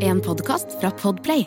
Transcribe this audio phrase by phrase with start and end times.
[0.00, 1.46] En podkast fra Podplay.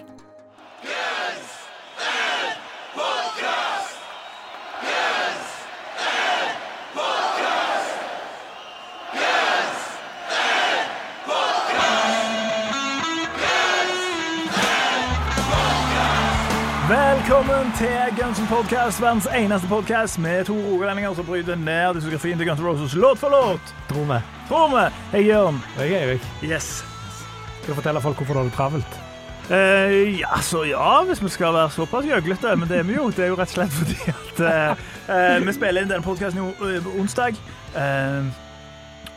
[16.90, 17.88] Velkommen til
[18.18, 22.60] Guns N' Podcast, verdens eneste podcast med to rogalendinger som bryter ned diskografien til Guns
[22.60, 23.76] N' Roses låt for låt.
[23.90, 24.22] Tror vi.
[24.48, 24.88] Tror vi.
[25.12, 25.62] Hei, Jørn.
[25.78, 26.22] Jeg er Erik.
[26.44, 26.91] Yes.
[27.64, 29.00] Skal fortelle folk hvorfor du har det travelt.
[29.52, 32.56] Eh, ja, så ja, hvis vi skal være såpass gjøglete.
[32.58, 33.10] Men det er vi jo.
[33.12, 36.54] Det er jo rett og slett fordi at eh, eh, vi spiller inn denne podkasten
[37.02, 37.38] onsdag.
[37.76, 38.32] Eh,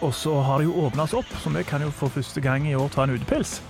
[0.04, 2.66] og så har det jo åpna oss opp, så vi kan jo for første gang
[2.68, 3.60] i år ta en utepils.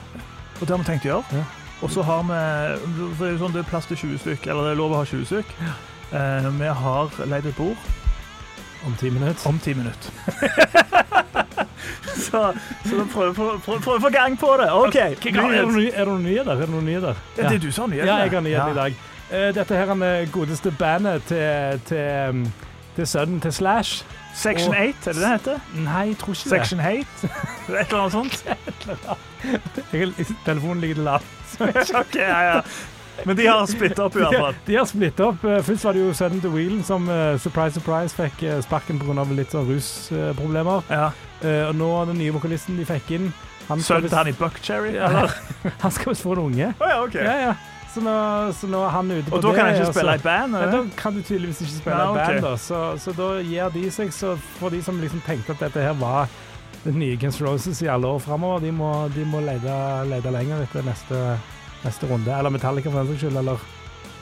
[0.60, 1.42] Og det har vi tenkt å gjøre.
[1.42, 1.44] Ja.
[1.84, 2.38] Og så har vi
[3.18, 5.02] Det er jo sånn det er plass til 20 stykk, eller det er lov å
[5.02, 5.52] ha 20 stykk.
[6.14, 7.76] Eh, vi har leid et bord
[8.86, 9.48] Om ti minutter.
[9.48, 10.10] om ti minutter.
[12.26, 12.42] så,
[12.84, 13.32] så da prøver
[13.64, 14.68] prøver å få gang på det.
[14.72, 14.96] OK.
[14.96, 17.16] Er det noen ny- er det noen nye Er det?
[17.38, 18.12] Ja, det er du som har nyheter.
[18.12, 19.00] Ja, jeg har nyheter i dag.
[19.30, 22.44] Eh, Dette her er det godeste bandet til, til, um,
[22.96, 24.04] til sønnen til Slash.
[24.34, 25.60] Section 8, er det det heter?
[25.78, 27.28] Nei, jeg tror ikke Section 8?
[27.80, 28.44] Et eller annet sånt?
[29.92, 31.54] Jeg, telefonen ligger til lavt.
[32.02, 32.60] OK, ja, ja.
[33.24, 34.56] Men de har splitta opp, i hvert fall.
[34.66, 35.44] de har splitta opp.
[35.46, 39.22] Eh, Først var det jo sønnen til Wheelen som eh, surprise, surprise fikk sparken pga.
[39.38, 40.82] litt sånn rusproblemer.
[40.90, 41.12] Ja.
[41.44, 43.32] Eh, Og nå den nye vokalisten de fikk inn
[43.68, 44.90] han Sønnen til han i Buckcherry?
[45.00, 45.30] Eller?
[45.84, 46.66] Han skal visst få en unge.
[46.80, 47.22] Oh, ja, okay.
[47.24, 47.54] Ja, ja.
[47.94, 48.12] Så nå,
[48.58, 50.56] så nå er han ute på Og da kan han ikke spille i band?
[50.58, 52.50] Ja, da kan du tydeligvis ikke spille i band, da.
[52.60, 54.10] Så, så da gir de seg.
[54.12, 56.28] Så for de som liksom tenkte at dette her var
[56.84, 59.78] det nye Guns Roses i alle år framover, de må, de må lete,
[60.10, 61.22] lete lenger etter neste,
[61.86, 62.34] neste runde.
[62.36, 63.40] Eller Metallica, for den saks skyld.
[63.40, 63.64] Eller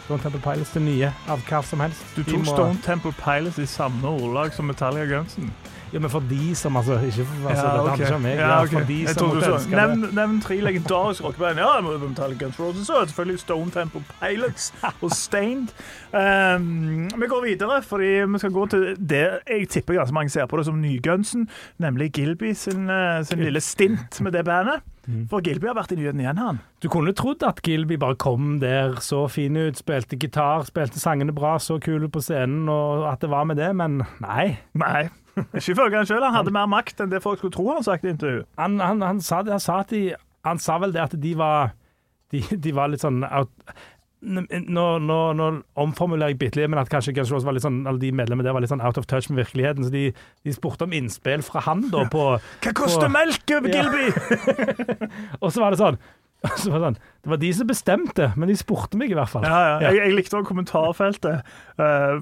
[0.04, 2.04] Stone Temple Pilots, det nye av hva som helst.
[2.14, 5.50] Du tok må- Stone Temple Pilots i samme ordlag som Metallica Gunsen.
[5.92, 7.92] Ja, men for de som altså Ikke for altså, Ja, okay.
[7.92, 8.00] ok.
[8.00, 8.36] ikke meg.
[8.36, 8.78] Ja, okay.
[8.78, 11.58] for de som måtte ønske nevn, nevn tre legendariske rockeband.
[11.58, 15.68] Ja, det Metallica Guns Roses og selvfølgelig Stone Temple Pilots og Stained.
[16.12, 20.46] Um, vi går videre, fordi vi skal gå til det jeg tipper ganske mange ser
[20.46, 21.48] på det som nygunsen,
[21.78, 24.80] nemlig Gilby sin, eh, sin lille stint med det bandet.
[25.08, 25.24] Mm.
[25.30, 26.60] For Gilby har vært i nyhetene igjen, han.
[26.84, 31.34] Du kunne trodd at Gilby bare kom der, så fin ut, spilte gitar, spilte sangene
[31.34, 34.52] bra, så kul ut på scenen, og at det var med det, men nei.
[34.78, 35.08] Nei.
[35.56, 36.22] Ikke ifølge han sjøl.
[36.22, 38.44] Han hadde mer makt enn det folk skulle tro han sagt i intervju.
[38.60, 40.02] Han, han, han, sa, det- han, sa at de,
[40.46, 41.72] han sa vel det at de var
[42.32, 43.50] De, de var litt sånn out,
[44.22, 45.46] nå, nå, nå
[45.82, 48.46] omformulerer jeg bitte litt, men at kanskje Guns også var litt sånn, alle de medlemmene
[48.46, 49.86] der var litt sånn out of touch med virkeligheten.
[49.86, 50.04] Så de,
[50.46, 53.82] de spurte om innspill fra han da på Hva koster melk, melk, Ja.
[53.82, 54.66] Gilby?
[55.42, 55.98] Og så var det sånn
[56.58, 59.30] så var det, sånn, det var de som bestemte, men de spurte meg i hvert
[59.30, 59.44] fall.
[59.46, 59.90] Ja, ja.
[59.92, 61.52] Jeg, jeg likte også kommentarfeltet.
[61.78, 62.16] på,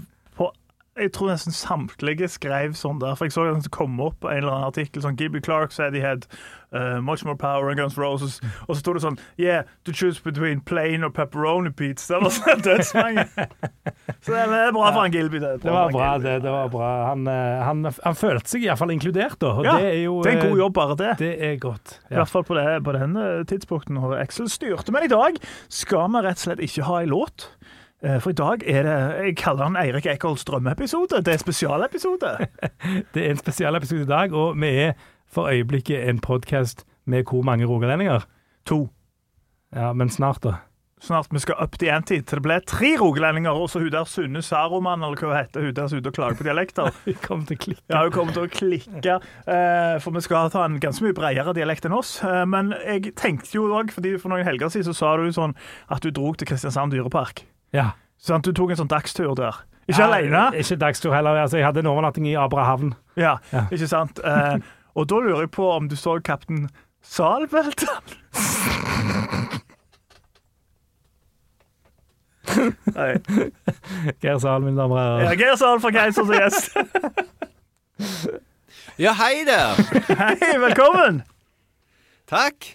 [0.98, 3.14] jeg tror nesten samtlige skrev sånn der.
[3.14, 6.02] For jeg så det kom opp en eller annen artikkel sånn Gibby Clark said he
[6.02, 6.26] had
[6.74, 8.40] uh, much more power than Guns Roses.
[8.66, 12.18] Og så sto det sånn Yeah, to choose between plain og pepperoni pizza.
[12.18, 13.26] Det var sånn dødsmange.
[14.20, 15.40] Så det er bra for han Gilby.
[15.40, 16.10] Det, Det var bra.
[16.20, 16.90] Det, det var bra.
[17.12, 19.54] Han, eh, han, han følte seg iallfall inkludert, da.
[19.60, 21.12] Og Ja, det er jo Det er en god eh, jobb, bare det.
[21.22, 22.00] Det er godt.
[22.10, 24.92] I hvert fall på, det, på den tidspunkten når Excel styrte.
[24.92, 25.38] Men i dag
[25.70, 27.52] skal vi rett og slett ikke ha en låt.
[28.04, 31.20] Eh, For i dag er det Jeg kaller den Eirik Eikholts drømmeepisode.
[31.24, 32.30] Det er spesialepisode.
[33.14, 34.92] Det er en spesialepisode i dag, og vi er
[35.30, 38.24] for øyeblikket en podkast med hvor mange rogalendinger?
[38.66, 38.88] To.
[39.76, 40.54] Ja, men snart, da.
[41.00, 44.04] Snart vi skal up the ante til det ble tre rogalendinger, og så hun der
[44.04, 46.90] Sunne Saroman, eller hva hun heter, hun der som er ute og klager på dialekter.
[47.06, 47.84] Vi kommer til å klikke.
[47.88, 49.14] Ja, hun kommer til å klikke,
[49.46, 52.18] eh, for vi skal ta en ganske mye bredere dialekt enn oss.
[52.24, 55.54] Eh, Men jeg tenkte jo òg, fordi for noen helger siden så sa du sånn
[55.88, 57.46] at du dro til Kristiansand dyrepark.
[57.72, 57.90] Ja.
[58.20, 59.54] Sånn, du tok en sånn dagstur der.
[59.88, 60.42] Ikke Ja, alene.
[60.60, 61.38] Ikke dagstur heller.
[61.42, 62.94] Altså, jeg hadde en overnatting i Abrahavn.
[63.16, 63.66] Ja, Ja.
[63.72, 64.20] ikke sant?
[64.24, 64.58] Eh,
[64.94, 66.68] og da lurer jeg på om du så Kaptein
[67.02, 68.02] Salbeltan?
[72.94, 73.14] Nei.
[74.20, 75.34] Geir Sal, mine damer og Ja.
[75.38, 76.76] Geir Sal fra Keiser som gjest.
[79.00, 79.78] Ja, hei der!
[80.18, 81.22] Hei, velkommen!
[82.28, 82.74] Takk.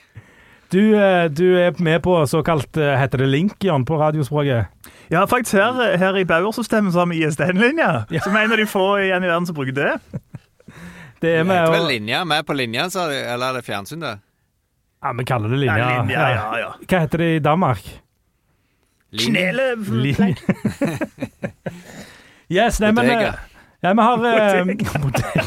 [0.74, 4.72] Du, eh, du er med på såkalt eh, Heter det link, Jan, på radiospråket?
[5.14, 8.06] Ja, faktisk her, her i Bauer-systemet så har vi ISDN-linja.
[8.10, 8.22] Ja.
[8.26, 9.92] Som er en av de få igjen i verden som bruker det.
[11.22, 12.24] Det er Det med vel linja.
[12.26, 13.20] Vi er på linja, sa de.
[13.22, 14.16] Eller er det fjernsyn, det?
[15.06, 15.78] Ja, vi kaller det linja.
[15.78, 16.72] Ja, linja, ja, ja.
[16.90, 17.86] Hva heter det i Danmark?
[19.16, 19.86] Knelev!
[22.46, 23.32] Yes, nei, men eh,
[23.82, 24.66] Ja, vi har eh,
[25.02, 25.46] bodega.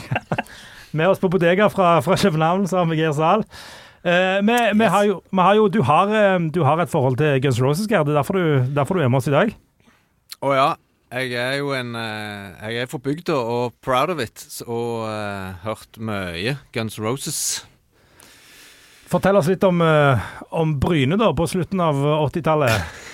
[0.91, 3.45] Med oss på bodega fra, fra København, så har vi Geir Zahl.
[4.05, 7.19] Eh, vi, vi, har jo, vi har jo du, har, eh, du har et forhold
[7.19, 8.05] til Guns Roses, Geir.
[8.07, 9.55] Det er derfor du, derfor du er med oss i dag.
[10.43, 10.69] Å ja.
[11.09, 15.57] Jeg er jo en eh, Jeg er fra bygda og proud of it, og uh,
[15.65, 17.65] hørt mye Guns Roses.
[19.09, 20.21] Fortell oss litt om, uh,
[20.53, 22.81] om Bryne da, på slutten av 80-tallet.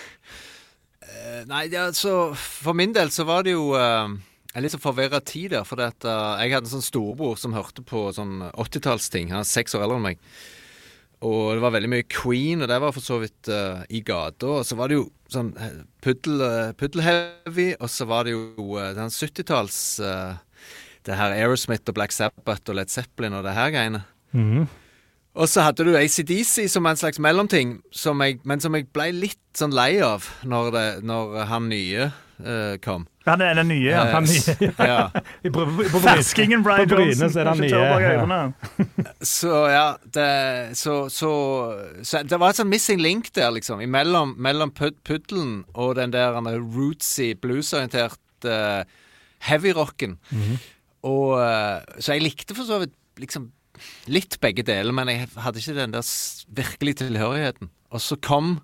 [1.05, 3.73] Eh, Nei, altså, for min del så var det jo
[4.55, 5.67] en litt sånn forvirra tid der.
[5.67, 9.33] For at, eh, jeg hadde en sånn storebror som hørte på sånn 80-tallsting.
[9.35, 10.21] Han er seks år eldre enn meg.
[11.25, 14.59] Og det var veldig mye Queen, og det var for så vidt uh, i gata.
[14.61, 18.67] Og så var det jo sånn eh, puddel, eh, puddelheavy, og så var det jo
[18.77, 20.37] uh, den 70-talls uh,
[21.05, 24.05] Det her Aerosmith og Black Sabbath og Led Zeppelin og det her greiene.
[24.37, 24.69] Mhm.
[25.35, 29.09] Og så hadde du ACDC som en slags mellomting, som jeg, men som jeg ble
[29.17, 32.13] litt sånn lei av når, det, når han nye
[32.43, 33.07] eh, kom.
[33.27, 33.89] Han er den nye.
[33.91, 34.03] ja.
[34.07, 34.71] Eh, han s- nye.
[34.79, 35.09] ja.
[35.55, 37.31] På Ferskingen Brian Johnson.
[37.33, 38.53] så er han nye, ja.
[39.35, 40.27] Så ja, det,
[40.77, 41.31] så, så,
[42.05, 43.81] så Det var et sånn missing link der, liksom.
[43.85, 48.85] Imellom, mellom puddelen og den der han er rootsy, bluesorienterte uh,
[49.49, 50.19] heavyrocken.
[51.05, 53.51] Og eh, Så jeg likte for så vidt liksom
[54.09, 56.07] litt begge deler, men jeg hadde ikke den der
[56.57, 57.69] virkelig tilhørigheten.
[57.95, 58.59] Og så kom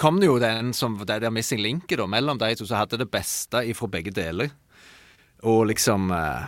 [0.00, 2.98] kom det jo den som det der missing linket da, mellom de to, som hadde
[3.00, 4.52] det beste ifra begge deler.
[5.44, 6.46] Og liksom eh,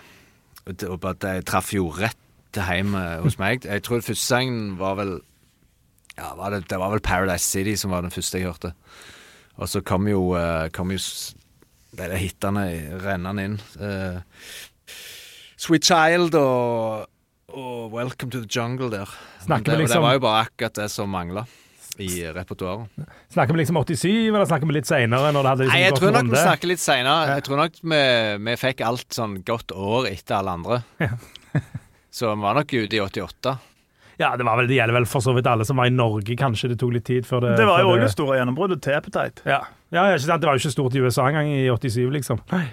[0.67, 2.19] og bare det traff jo rett
[2.57, 3.67] hjemme eh, hos meg.
[3.67, 5.19] Jeg tror første sangen var vel
[6.17, 8.73] Ja, var det, det var vel Paradise City som var den første jeg hørte.
[9.61, 12.65] Og så kom jo, eh, kom jo de der hitene
[13.05, 13.59] rennende inn.
[13.81, 14.19] Uh,
[15.57, 17.07] Sweet Child og,
[17.53, 19.13] og Welcome to the Jungle der.
[19.45, 21.47] Snakker det, liksom- det var jo bare akkurat det som mangla
[22.03, 23.07] i repertoaret.
[23.33, 25.31] Snakker vi liksom 87, eller snakker vi litt seinere?
[25.33, 27.37] Liksom Nei, jeg tror nok vi snakker litt seinere.
[27.37, 28.03] Jeg tror nok vi,
[28.49, 30.83] vi fikk alt sånn godt år etter alle andre.
[32.17, 33.57] Så vi var nok ute i 88.
[34.17, 36.37] Ja, det, var vel, det gjelder vel for så vidt alle som var i Norge,
[36.41, 36.71] kanskje.
[36.73, 39.45] Det tok litt tid før det Det var jo òg det store gjennombruddet til Appetite.
[39.45, 39.59] Ja.
[39.93, 40.41] ja, ikke sant?
[40.41, 42.41] Det var jo ikke stort i USA engang i 87, liksom.
[42.55, 42.65] Nei.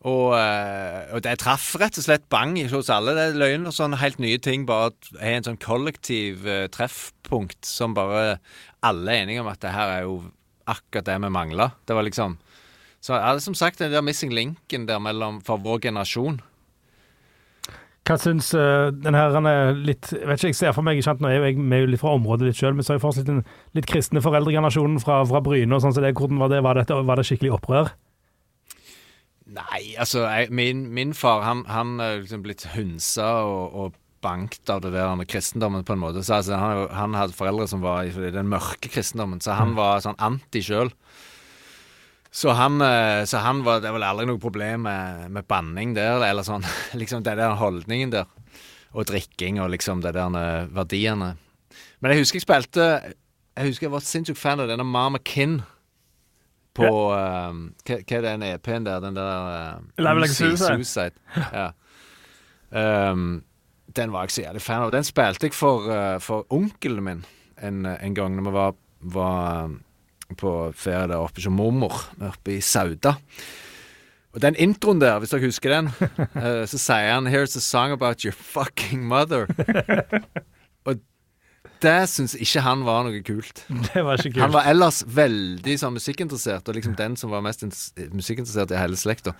[0.00, 3.12] Og, eh, og det traff rett og slett bang hos alle.
[3.16, 4.64] Det er løgn og sånne helt nye ting.
[4.68, 8.38] Bare er en sånn kollektiv eh, treffpunkt som bare
[8.86, 10.22] alle er enige om at det her er jo
[10.70, 11.72] akkurat det vi mangla.
[11.84, 12.38] Det var liksom
[13.00, 16.42] Så ja, som sagt, den der missing linken der mellom for vår generasjon.
[18.04, 21.06] Hva syns uh, den her er litt Jeg vet ikke, jeg ser for meg ikke
[21.06, 23.04] sant, Nå er jo jeg med litt fra området litt sjøl, men så er jeg
[23.04, 23.42] fortsatt den
[23.76, 25.94] litt kristne foreldregenerasjonen fra, fra Bryne og sånn.
[25.96, 26.62] Så det, hvordan var det?
[26.64, 27.92] Var, det, var det skikkelig opprør?
[29.50, 34.68] Nei, altså jeg, min, min far han, han er liksom blitt hunsa og, og bankt
[34.70, 36.22] av det der med kristendommen på en måte.
[36.22, 40.04] Så altså, han, han hadde foreldre som var i den mørke kristendommen, så han var
[40.04, 40.92] sånn anti sjøl.
[42.30, 46.22] Så han, eh, så han var Det var aldri noe problem med, med banning der,
[46.22, 46.62] eller sånn.
[47.00, 48.30] Liksom den der holdningen der.
[48.94, 51.34] Og drikking og liksom de der eh, verdiene.
[52.02, 52.86] Men jeg husker jeg spilte
[53.56, 55.60] Jeg husker jeg var sinnssykt fan av denne Mama Kin
[56.80, 59.04] på eh, hva, hva er den EP-en der?
[59.04, 61.14] Den der uh, Level Like Suicide.
[61.36, 61.70] Ja.
[62.70, 63.42] Um,
[63.96, 64.92] den var jeg så jævlig fan av.
[64.94, 67.24] Den spilte jeg for, uh, for onkelen min
[67.62, 68.76] en, en gang når vi var,
[69.14, 73.16] var eh, på ferie der oppe hos mormor, oppe i Sauda.
[74.30, 77.92] Og den introen der, hvis dere husker den, uh, så sier han 'Here's a song
[77.92, 79.46] about your fucking mother'.
[81.80, 83.64] Det syns ikke han var noe kult.
[83.90, 84.42] Det var ikke kult.
[84.44, 87.64] Han var ellers veldig sånn musikkinteressert, og liksom den som var mest
[88.12, 89.34] musikkinteressert i hele slekta.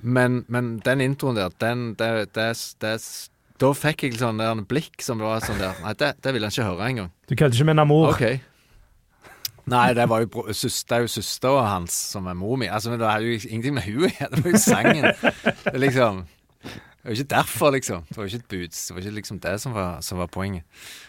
[0.00, 2.46] Men, men den introen der, den det, det,
[2.82, 2.94] det,
[3.62, 6.48] Da fikk jeg sånn der en blikk som var sånn der Nei, det, det ville
[6.48, 7.12] han ikke høre engang.
[7.30, 8.14] Du kødder ikke med Namor?
[8.16, 8.24] OK.
[9.72, 12.66] Nei, det var jo bro- søs- det er jo søstera hans som er mor mi.
[12.66, 14.30] Altså, men det hadde jo ingenting med henne å gjøre.
[14.32, 15.06] Det var jo sangen.
[15.84, 16.24] Liksom
[17.02, 18.04] Det var ikke derfor, liksom.
[18.08, 18.86] Det var ikke et buds.
[18.86, 20.62] Det var ikke liksom det som var, som var poenget.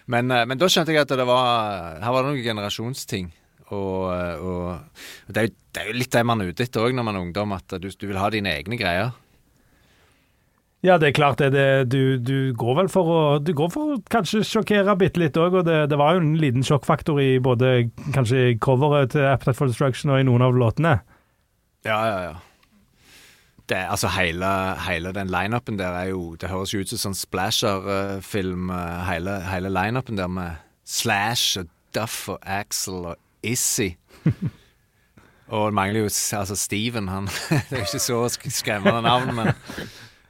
[0.10, 3.30] Men, eh, men da skjønte jeg at det var Her var det noen generasjonsting.
[3.70, 4.64] Og, eh, og,
[5.28, 7.06] og det, er jo, det er jo litt det man er ute etter òg når
[7.06, 9.14] man er ungdom, at du, du vil ha dine egne greier.
[10.84, 11.54] Ja, det er klart det.
[11.54, 15.38] det du, du går vel for å Du går for å kanskje sjokkere bitte litt
[15.40, 19.56] òg, og det, det var jo en liten sjokkfaktor i både kanskje coveret til Appetite
[19.62, 20.98] for Destruction og i noen av låtene.
[21.88, 22.34] Ja, ja, ja.
[23.70, 24.48] Det, altså hele,
[24.84, 29.38] hele den lineupen der er jo Det høres jo ut som sånn splasher-film, eh, hele,
[29.48, 33.94] hele lineupen der med Slash og Duff og Axel og Issy.
[35.54, 37.30] og det mangler jo altså Steven, han
[37.70, 38.20] Det er jo ikke så
[38.52, 39.54] skremmende navn, men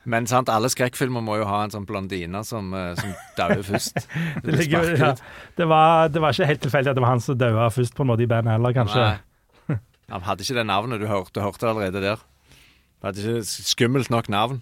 [0.04, 4.02] men sant, alle skrekkfilmer må jo ha en sånn blondine som, eh, som dauer først.
[4.44, 5.12] Det Det, ligger, ja,
[5.56, 8.04] det, var, det var ikke helt tilfeldig at det var han som daua først på
[8.04, 9.06] en måte i bandet heller, kanskje.
[9.06, 9.80] Nei.
[10.12, 11.00] Han hadde ikke det navnet.
[11.00, 12.26] Du hørte, hørte allerede der.
[13.04, 14.62] Hadde ikke skummelt nok navn.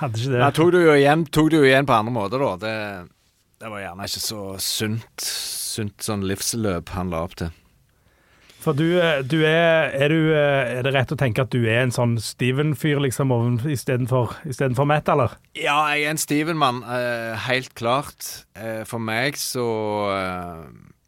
[0.00, 0.42] Hadde ikke det.
[0.42, 2.52] Da tok det jo igjen, tok du igjen på andre måter, da.
[2.60, 2.74] Det,
[3.60, 7.56] det var gjerne ikke så sunt, sunt sånn livsløp han la opp til.
[8.60, 11.62] For du, eh, du er er, du, eh, er det rett å tenke at du
[11.64, 13.32] er en sånn Steven-fyr liksom
[13.64, 15.38] istedenfor Matt, eller?
[15.56, 18.44] Ja, jeg er en Steven-mann, eh, helt klart.
[18.84, 19.64] For meg så,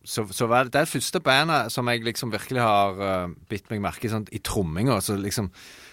[0.05, 3.83] så Så var det det første bandet som jeg liksom virkelig har uh, bitt meg
[3.83, 5.01] merke i, sånn, i tromminga.
[5.05, 5.51] Så liksom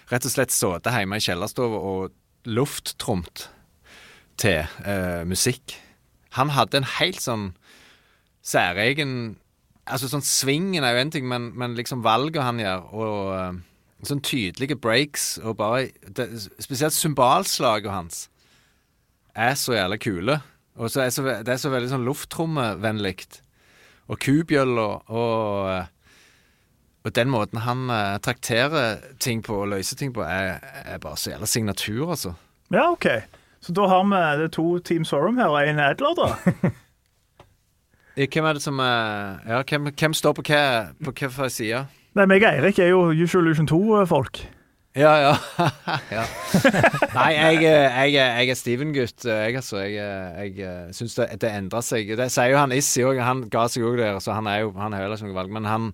[0.09, 3.47] rett og slett sittet hjemme i kjellerstua og lufttromt
[4.39, 5.75] til eh, musikk.
[6.37, 7.51] Han hadde en helt sånn
[8.45, 9.37] særegen
[9.89, 13.55] Altså sånn Svingen er jo en ting, men, men liksom valget han gjør, og eh,
[14.05, 16.27] sånn tydelige breaks, og bare det,
[16.61, 18.19] Spesielt symbalslaget hans
[19.33, 20.35] er så jævlig kule.
[20.77, 23.15] Og så er så, det er så veldig sånn lufttrommevennlig.
[24.13, 25.89] Og kubjøller og eh,
[27.09, 31.17] Og den måten han uh, trakterer ting på og løser ting på, er, er bare
[31.17, 32.35] så jævla signatur, altså.
[32.69, 33.07] Ja, OK.
[33.65, 36.29] Så da har vi det er to Team Sorum her og én Adler, da.
[38.19, 40.61] Eh, Hvem er det som er Ja, hvem, hvem står på hva,
[41.05, 41.85] på hva side?
[42.17, 44.41] Nei, meg og Eirik er jo Usual Illusion 2-folk.
[44.97, 45.35] Ja, ja.
[46.17, 46.23] ja.
[47.13, 49.77] Nei, jeg, er- jeg, er- jeg er Steven-gutt, jeg, altså.
[49.85, 52.09] Jeg, jeg, jeg syns det, det endrer seg.
[52.19, 53.21] Det sier jo han Issi òg.
[53.23, 55.53] Han ga seg òg der, så han er jo han har heller ikke noe valg.
[55.55, 55.87] Men han,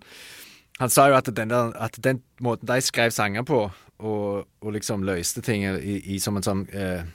[0.79, 3.59] han sa jo at den, der, at den måten de skrev sanger på,
[3.97, 7.05] og, og liksom løste ting i, i som en sånn eh,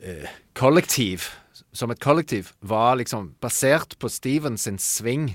[0.00, 1.28] eh, kollektiv
[1.76, 5.34] Som et kollektiv, var liksom basert på Steven sin sving.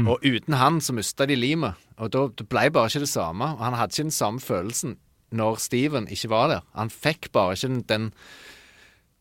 [0.00, 1.76] Og uten han så mista de limet.
[2.00, 3.50] Og da det ble bare ikke det samme.
[3.56, 4.96] Og han hadde ikke den samme følelsen
[5.36, 6.62] når Steven ikke var der.
[6.72, 8.06] Han fikk bare ikke den, den,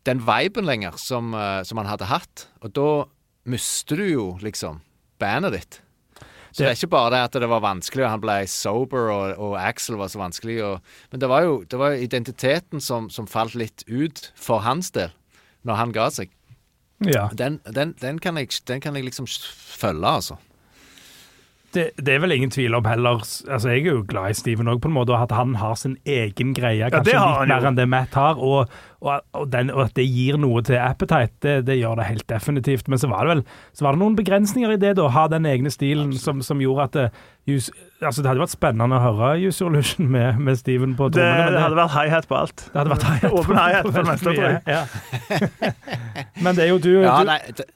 [0.07, 2.47] den viben lenger som, eh, som han hadde hatt.
[2.63, 2.89] Og da
[3.43, 4.79] mister du jo liksom
[5.19, 5.81] bandet ditt.
[6.57, 9.41] Så det, er ikke bare det at det var vanskelig, og han ble sober, og,
[9.45, 10.55] og Axel var så vanskelig.
[10.65, 14.89] Og, men det var jo det var identiteten som, som falt litt ut for hans
[14.95, 15.13] del,
[15.69, 16.33] når han ga seg.
[17.05, 17.27] Ja.
[17.37, 20.39] Den, den, den, kan, jeg, den kan jeg liksom følge, altså.
[21.75, 24.69] Det, det er vel ingen tvil om heller Altså, Jeg er jo glad i Steven
[24.71, 26.87] òg, på en måte, og at han har sin egen greie.
[26.93, 28.39] Kanskje ja, litt mer enn det Matt har.
[28.39, 28.71] Og,
[29.03, 32.27] og, og, den, og at det gir noe til Appetite, det, det gjør det helt
[32.31, 32.87] definitivt.
[32.87, 33.43] Men så var det vel
[33.75, 35.09] så var det noen begrensninger i det, da.
[35.11, 37.07] Ha den egne stilen som, som gjorde at det,
[37.51, 41.49] just, altså, det hadde vært spennende å høre Use Illusion med, med Steven på trommene.
[41.51, 42.69] Det, det hadde vært high-hat på alt.
[42.71, 44.61] det hadde vært high-hat Åpen hi-hat for det meste, tror jeg.
[44.77, 44.83] Ja.
[46.43, 47.67] Men det er jo du, Ja, du nei, det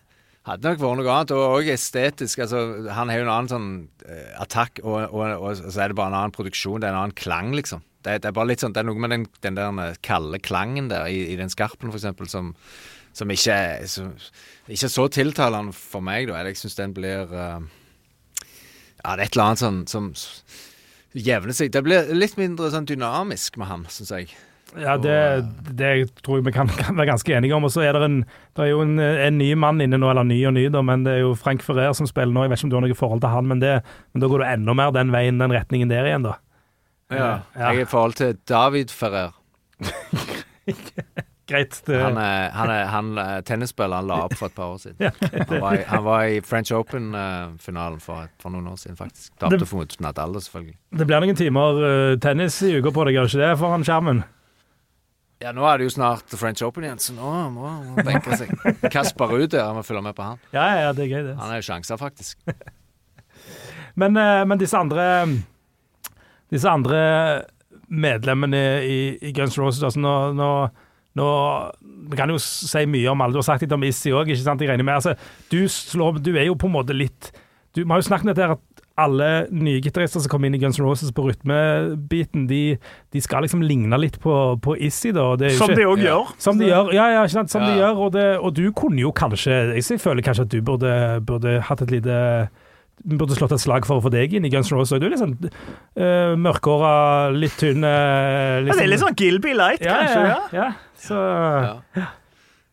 [0.48, 2.42] hadde nok vært noe annet, og òg estetisk.
[2.46, 3.70] Altså, han har jo en annen sånn
[4.08, 6.82] uh, attakk, og, og, og så er det bare en annen produksjon.
[6.82, 7.84] Det er en annen klang, liksom.
[8.02, 10.40] Det, det er bare litt sånn, det er noe med den, den der eh, kalde
[10.42, 12.56] klangen der i, i den skarpen, eksempel, som,
[13.14, 14.08] som ikke så,
[14.66, 16.42] ikke er så tiltalende for meg, da.
[16.42, 17.62] Jeg syns den blir uh,
[19.04, 20.10] Ja, det er et eller annet sånn som
[21.14, 21.70] jevner seg.
[21.76, 24.34] Det blir litt mindre sånn dynamisk med ham, syns jeg.
[24.80, 25.16] Ja, det,
[25.76, 25.90] det
[26.24, 27.66] tror jeg vi kan, kan være ganske enige om.
[27.68, 28.20] Og så er det, en,
[28.56, 31.04] det er jo en, en ny mann inne nå, eller ny og ny, da, men
[31.08, 32.46] det er jo Frank Ferrer som spiller nå.
[32.46, 33.74] Jeg vet ikke om du har noe forhold til han, men, det,
[34.14, 36.38] men da går du enda mer den veien, den retningen der igjen, da.
[37.12, 37.18] Ja.
[37.20, 37.32] Ja.
[37.58, 39.36] Jeg er i forhold til David Ferrer.
[41.52, 41.82] Greit.
[41.86, 44.00] Det, Han, er, han, er, han er tennisspiller.
[44.00, 45.12] Han la opp for et par år siden.
[45.50, 49.34] han, var i, han var i French Open-finalen for, for noen år siden, faktisk.
[49.42, 50.78] Tapte Det- for Nadal, selvfølgelig.
[51.00, 53.84] det blir noen timer uh, tennis i uka på deg, gjør det ikke det, foran
[53.88, 54.24] skjermen?
[55.42, 58.52] Ja, nå er det jo snart French Open igjen, så nå må må benke seg.
[58.94, 60.42] Kasper Ruud der, må følge med på han.
[60.54, 61.34] Ja, ja, ja, det er gøy, det.
[61.40, 62.38] Han er jo sjanser, faktisk.
[64.00, 65.04] Men, eh, men disse andre
[66.52, 67.00] Disse andre
[67.92, 70.48] medlemmene i, i Guns Roses altså nå, nå,
[71.20, 71.26] nå
[72.12, 73.36] Vi kan jo si mye om alle.
[73.36, 74.64] Du har sagt litt om Issy òg, ikke sant?
[74.64, 75.02] Jeg regner med.
[75.02, 75.18] Altså,
[75.52, 77.34] du, slår, du er jo på en måte litt
[77.76, 78.64] du, Vi har jo snakket om dette at
[79.04, 82.78] alle nye gitarister som kommer inn i Guns N' Roses på rytmebiten, de,
[83.12, 85.36] de skal liksom ligne litt på, på Issy, da.
[85.36, 86.10] det er jo Som ikke- de òg Ja.
[86.16, 86.34] gjør.
[86.38, 87.50] som de gjør, ja, ja, ikke sant?
[87.54, 90.62] Som de gjør, og, det, og du kunne jo kanskje Jeg føler kanskje at du
[90.62, 92.50] burde, burde hatt et lite
[93.02, 95.00] Burde slått et slag for å få deg inn i Guns N' Roses.
[95.02, 95.34] Du er litt sånn
[95.98, 100.22] uh, mørkhåra, litt tynn uh, Ja, det er litt sånn Gilby Light, ja, kanskje.
[100.22, 100.66] ja, ja.
[100.68, 100.72] ja.
[101.02, 101.18] Så
[101.98, 102.06] Ja.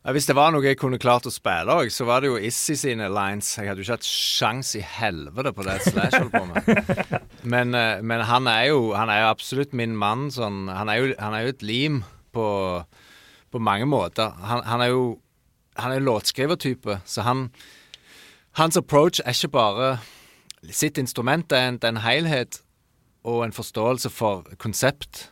[0.09, 2.39] Ja, hvis det var noe jeg kunne klart å spille òg, så var det jo
[2.41, 3.51] Issy sine lines.
[3.59, 7.27] Jeg hadde jo ikke hatt sjans i helvete på det Slash holdt på med.
[7.53, 10.31] Men, eh, men han er jo han er jo absolutt min mann.
[10.33, 12.01] Sånn, han, er jo, han er jo et lim
[12.33, 12.47] på,
[13.53, 14.33] på mange måter.
[14.49, 15.05] Han, han er jo
[15.77, 17.51] han er en låtskrivertype, så han
[18.57, 19.91] Hans approach er ikke bare
[20.73, 22.63] sitt instrument, det er en, det er en helhet
[23.29, 25.29] og en forståelse for konsept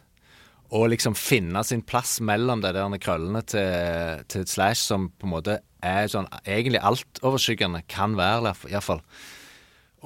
[0.75, 5.35] og liksom finne sin plass mellom de der krøllene til, til Slash, som på en
[5.37, 9.03] måte er sånn egentlig altoverskyggende, kan være iallfall.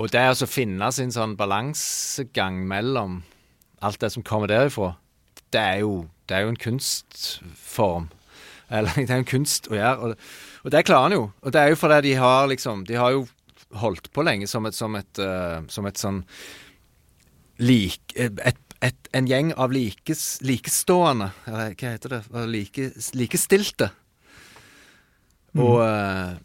[0.00, 3.21] Og det altså å finne sin sånn balansegang mellom
[3.85, 4.95] alt det som kommer derifra,
[5.50, 5.95] det er jo,
[6.29, 8.09] det er jo en kunstform.
[8.71, 9.99] Eller det er jo en kunst å gjøre.
[9.99, 10.31] Og,
[10.64, 11.26] og det klarer han jo.
[11.43, 13.26] Og det er jo fordi de har liksom De har jo
[13.81, 16.25] holdt på lenge som et, som et, uh, som et sånn
[17.61, 18.40] lik, et,
[18.83, 22.21] et, En gjeng av likes, likestående Eller hva heter det?
[22.49, 22.87] Like,
[23.19, 23.91] likestilte.
[25.59, 26.39] Og, eh,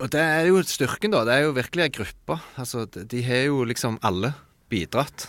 [0.00, 1.20] og det er jo styrken, da.
[1.28, 2.38] Det er jo virkelig ei gruppe.
[2.58, 4.32] Altså, de, har jo liksom alle
[4.72, 5.28] bidratt.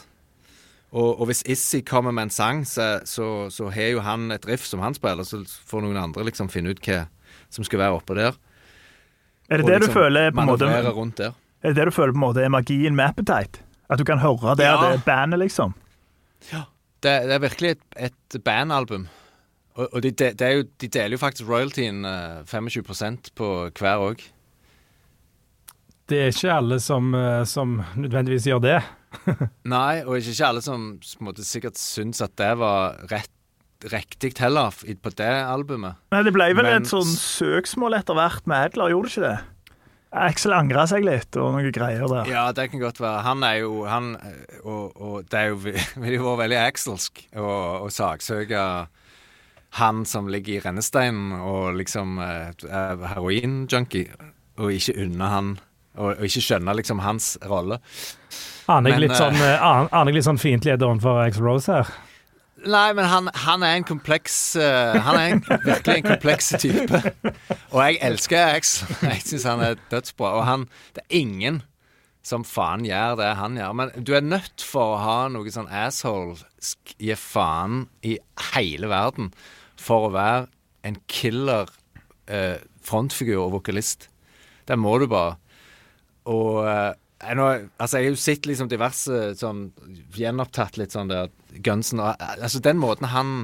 [0.94, 4.48] Og, og hvis Issi kommer med en sang, så, så, så har jo han et
[4.48, 7.04] riff som han spiller, så får noen andre liksom finne ut hva
[7.54, 8.38] som skal være oppå der.
[9.50, 11.32] Er det og det du liksom føler på en måte.
[11.64, 13.62] Er det det du føler på en måte er magien med Appetite?
[13.92, 14.78] At du kan høre det, Ja.
[14.94, 15.74] det bandet, liksom?
[17.04, 19.08] Det, det er virkelig et, et bandalbum.
[19.76, 23.50] Og, og de, de, det er jo, de deler jo faktisk royaltyen eh, 25% på
[23.80, 24.22] hver òg.
[26.10, 28.80] Det er ikke alle som, eh, som nødvendigvis gjør det.
[29.76, 33.32] Nei, og ikke ikke alle som på en måte, sikkert syns at det var rett,
[33.92, 36.00] riktig heller på det albumet.
[36.14, 39.28] Nei, Det ble vel Men- et sånn søksmål etter hvert med Adler, gjorde det ikke
[39.28, 39.53] det?
[40.14, 42.28] Axel angra seg litt, og noen greier der.
[42.30, 43.24] Ja, det kan godt være.
[43.26, 44.12] Han er jo han,
[44.64, 45.56] Og, og det er jo
[46.04, 48.62] vil jo være veldig Axelsk å saksøke
[49.80, 54.12] han som ligger i rennesteinen og liksom eh, er heroin-junkie,
[54.62, 55.48] og ikke unne han
[55.98, 57.80] og, og ikke skjønne liksom hans rolle.
[58.70, 61.48] Aner jeg Men, litt eh, sånn, uh, an- aner jeg litt sånn fiendtlighet overfor Axel
[61.50, 61.90] Rose her?
[62.64, 67.02] Nei, men han, han er en kompleks eh, Han er en, virkelig en kompleks type.
[67.74, 68.74] Og jeg elsker X.
[69.04, 70.32] Jeg syns han er dødsbra.
[70.40, 70.66] Og han
[70.96, 71.62] Det er ingen
[72.24, 73.76] som faen gjør det han gjør.
[73.76, 76.40] Men du er nødt for å ha noe sånn asshole
[76.96, 78.16] gi faen i
[78.54, 79.34] hele verden
[79.76, 80.48] for å være
[80.88, 81.68] en killer
[82.32, 84.08] eh, frontfigur og vokalist.
[84.68, 85.36] Det må du bare.
[86.32, 86.94] Og eh,
[87.24, 89.66] jeg, nå, altså, jeg har jo sett liksom diverse sånn
[90.16, 91.32] Gjenopptatt litt sånn der
[91.66, 93.36] Gunsen og Altså, den måten han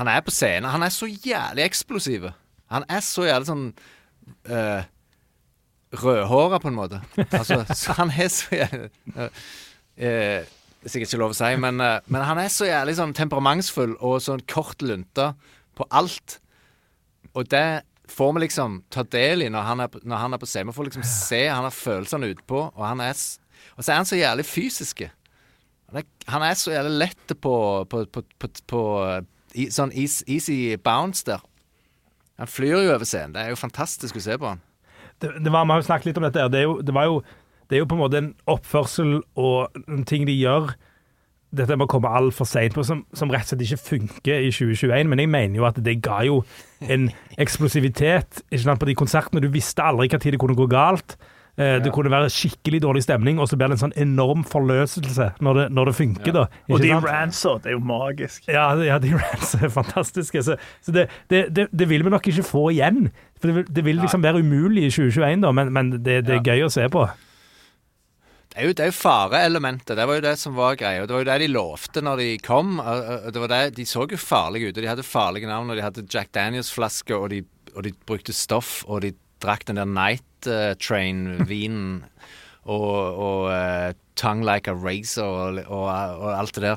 [0.00, 2.28] Han er på scenen Han er så jævlig eksplosiv.
[2.74, 3.68] Han er så jævlig sånn
[4.50, 4.82] uh,
[5.94, 6.98] Rødhåra, på en måte.
[7.28, 9.28] Altså, så han er så jævlig uh,
[10.02, 10.42] uh,
[10.84, 13.94] er sikkert ikke lov å si, men, uh, men han er så jævlig sånn temperamentsfull
[14.04, 15.30] og sånn kort lunte
[15.78, 16.38] på alt.
[17.34, 20.48] Og det får vi liksom ta del i når han er når han er på
[20.48, 20.70] scenen.
[20.70, 23.14] Vi får liksom se, han har følelsene utpå, og han er
[23.76, 25.02] Og så er han så jævlig fysisk.
[25.90, 28.80] Han han er så jævlig lett på, på, på, på, på
[29.54, 31.42] i, Sånn easy bounce der.
[32.38, 33.34] Han flyr jo over scenen.
[33.34, 34.62] Det er jo fantastisk å se på han.
[35.20, 36.48] det, det var, Vi har jo snakket litt om dette.
[36.50, 37.20] Det er jo, det jo,
[37.68, 40.74] det er jo på en måte en oppførsel og en ting de gjør
[41.56, 45.10] dette må komme altfor seint på, som, som rett og slett ikke funker i 2021.
[45.10, 46.42] Men jeg mener jo at det ga jo
[46.84, 47.08] en
[47.44, 49.42] eksplosivitet sant, på de konsertene.
[49.44, 51.16] Du visste aldri hva tid det kunne gå galt.
[51.56, 55.28] Eh, Det kunne være skikkelig dårlig stemning, og så blir det en sånn enorm forløselse
[55.40, 56.32] når det, når det funker.
[56.34, 56.46] da.
[56.68, 58.48] Og de ranser, det er jo magisk.
[58.48, 60.42] Ja, ja de ranser er fantastiske.
[60.42, 63.12] Så, så det, det, det, vil vi nok ikke få igjen.
[63.38, 66.42] For det vil, vil liksom være umulig i 2021, da, men, men det, det er
[66.42, 67.06] gøy å se på.
[68.54, 69.96] Det er jo, det er fareelementet.
[69.98, 71.06] Det var jo det som var greia.
[71.06, 72.78] Det var jo det de lovte når de kom.
[72.78, 74.76] og- og Det var det, de så jo farlige ut.
[74.78, 75.70] og De hadde farlige navn.
[75.70, 77.32] og De hadde Jack Daniels-flasker, og,
[77.74, 79.12] og de brukte stoff, og de
[79.42, 82.04] drakk den der Night eh, Train-vinen.
[82.64, 85.88] og og uh, Tongue Like a Razor og, og,
[86.20, 86.76] og alt det der.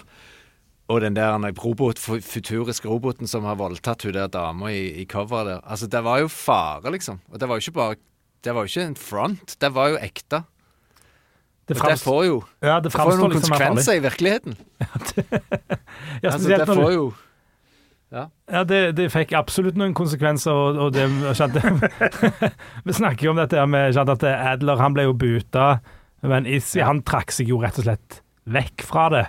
[0.90, 5.46] Og den der robot, futuriske roboten som har voldtatt hun der dama i, i coveret
[5.48, 5.62] der.
[5.64, 7.20] Altså, det var jo fare, liksom.
[7.32, 7.96] Og det var jo ikke bare
[8.44, 9.56] Det var jo ikke en front.
[9.60, 10.44] Det var jo ekte.
[11.68, 14.58] Det, fremst, det får jo ja, det det får jo noen liksom konsekvenser i virkeligheten.
[16.24, 17.08] Ja, Altså, det får jo
[18.16, 21.64] Ja, det, det fikk absolutt noen konsekvenser, og, og det skjønte
[22.88, 25.82] Vi snakker jo om dette med skjønte at Adler han ble jo buta,
[26.24, 29.26] men Issi han trakk seg jo rett og slett vekk fra det.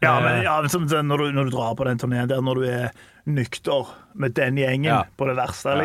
[0.00, 2.64] Ja, Eh, men, ja, når, du, når du drar på den turneen der, når du
[2.68, 2.90] er
[3.28, 5.02] nykter med den gjengen Ja.
[5.16, 5.76] på det verste,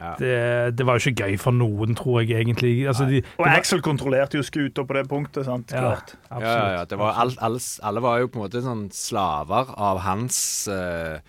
[0.00, 0.14] Ja.
[0.18, 2.72] det, det var jo ikke gøy for noen, tror jeg egentlig.
[2.90, 5.70] Altså, de, Og Axel kontrollerte jo skuta på det punktet, sant?
[5.70, 5.84] Ja.
[5.94, 6.14] Klart.
[6.30, 6.84] Ja, ja, ja.
[6.90, 11.22] Det var all, alle, alle var jo på en måte sånn slaver av hans uh,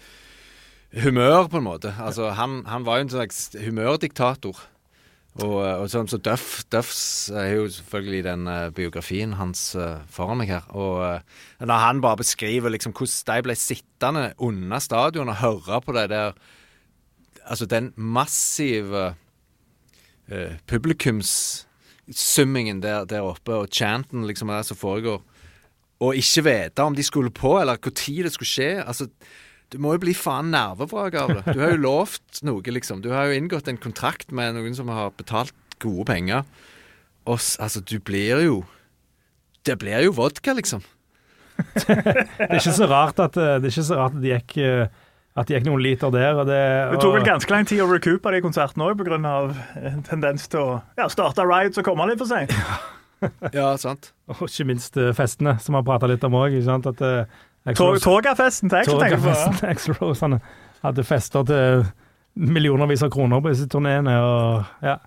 [0.97, 1.93] humør, på en måte.
[2.01, 4.57] Altså, han, han var jo en slags humørdiktator.
[5.43, 10.39] Og, og sånn så Duff Duffs er jo selvfølgelig den uh, biografien hans uh, foran
[10.39, 10.69] meg her.
[10.71, 15.81] Og uh, når han bare beskriver liksom hvordan de ble sittende under stadion og høre
[15.83, 16.39] på det der
[17.45, 19.15] Altså den massive
[20.31, 25.21] uh, publikumssummingen der, der oppe, og chanten liksom der som foregår,
[26.03, 28.83] og ikke vite om de skulle på, eller tid det skulle skje.
[28.83, 29.07] Altså,
[29.71, 31.55] du må jo bli faen nervevrak av det.
[31.55, 33.01] Du har jo lovt noe, liksom.
[33.01, 36.43] Du har jo inngått en kontrakt med noen som har betalt gode penger.
[37.25, 38.63] Og altså, du blir jo
[39.65, 40.83] Det blir jo vodka, liksom.
[41.87, 44.57] Det er ikke så rart at, eh, det er ikke så rart at de gikk
[44.61, 44.91] eh,
[45.35, 46.37] At det gikk noen liter der.
[46.39, 46.59] Og det,
[46.93, 49.17] Det tok vel ganske lang tid å recoupe de konsertene òg, pga.
[49.91, 52.53] en tendens til å ja, starte riots og komme litt for seint.
[53.55, 54.11] Ja, sant.
[54.29, 56.53] og ikke minst eh, festene, som vi har prata litt om òg.
[57.73, 60.35] Tog- Togafesten til Axel, tenker Rose han
[60.83, 61.85] hadde fester til
[62.35, 64.13] millionervis av kroner på disse turneene.
[64.21, 64.97] Og, ja.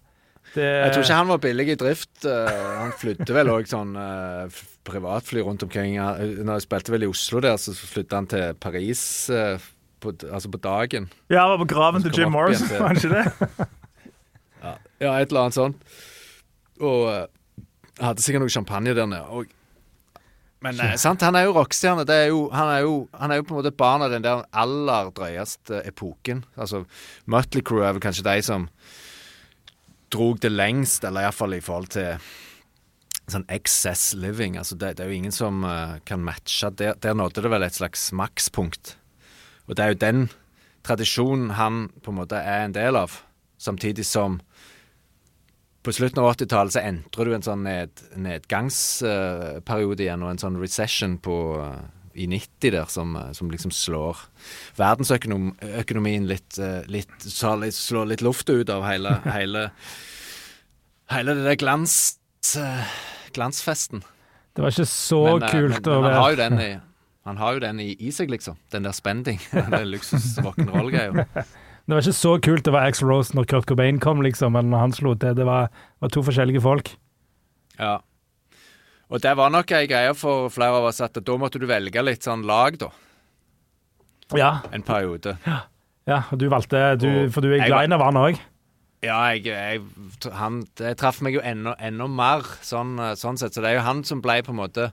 [0.56, 2.24] det, Jeg tror ikke han var billig i drift.
[2.26, 6.00] eh, han flydde vel òg sånn eh, privatfly rundt omkring.
[6.00, 9.60] Når jeg spilte vel i Oslo der, så flytta han til Paris eh,
[10.00, 11.10] på, altså på dagen.
[11.28, 13.66] Ja, det var på graven til Jim Morrison, var det ikke det?
[14.98, 15.94] Ja, et eller annet sånt.
[16.82, 17.06] Og
[17.98, 19.26] jeg hadde sikkert noe champagne der nede.
[19.30, 19.50] Og,
[20.64, 22.06] men eh, sant, han er jo rockestjerne.
[22.06, 25.12] Er han, er jo, han er jo på en måte barn av den der aller
[25.14, 26.44] drøyeste epoken.
[26.58, 26.84] Altså,
[27.30, 28.68] Mutley Crew er vel kanskje de som
[30.14, 32.30] drog det lengst, eller iallfall i forhold til
[33.28, 34.56] sånn excess living.
[34.58, 36.72] Altså, det, det er jo ingen som uh, kan matche.
[36.78, 38.96] Der, der nådde det vel et slags makspunkt.
[39.68, 40.28] Og det er jo den
[40.86, 43.20] tradisjonen han på en måte er en del av,
[43.60, 44.40] samtidig som
[45.86, 50.58] på slutten av 80-tallet så entrer du en sånn ned, nedgangsperiode igjen, og en sånn
[50.60, 51.36] recession på,
[52.18, 54.20] i 90 der, som, som liksom slår
[54.76, 56.58] verdensøkonomien litt,
[56.90, 59.68] litt, så litt Slår litt luft ut av hele, hele,
[61.14, 62.18] hele det der glans,
[62.58, 62.98] eh,
[63.36, 64.04] glansfesten.
[64.56, 66.80] det var ikke så Men, eh, kult men, å men jo være
[67.26, 68.56] han har jo den i, i seg, liksom.
[68.72, 69.40] Den der spending.
[69.52, 71.26] Den luksus-rock'n'roll-greia.
[71.88, 74.68] Det var ikke så kult det var Axl Rose når Kurt Cobain kom, liksom, eller
[74.68, 75.32] når han slo til.
[75.38, 75.70] Det var,
[76.04, 76.90] var to forskjellige folk.
[77.78, 77.94] Ja.
[79.08, 82.02] Og det var nok ei greie for flere av oss at da måtte du velge
[82.04, 82.90] litt sånn lag, da.
[84.36, 85.38] Ja, En periode.
[86.04, 88.42] ja og du valgte du, Og For du er jeg glad i Nirvana òg?
[89.00, 93.56] Ja, jeg, jeg han, Det traff meg jo enda, enda mer, sånn, sånn sett.
[93.56, 94.90] Så det er jo han som ble på en måte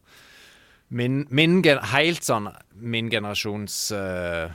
[0.96, 1.60] min, min
[1.92, 4.48] Helt sånn min generasjons uh,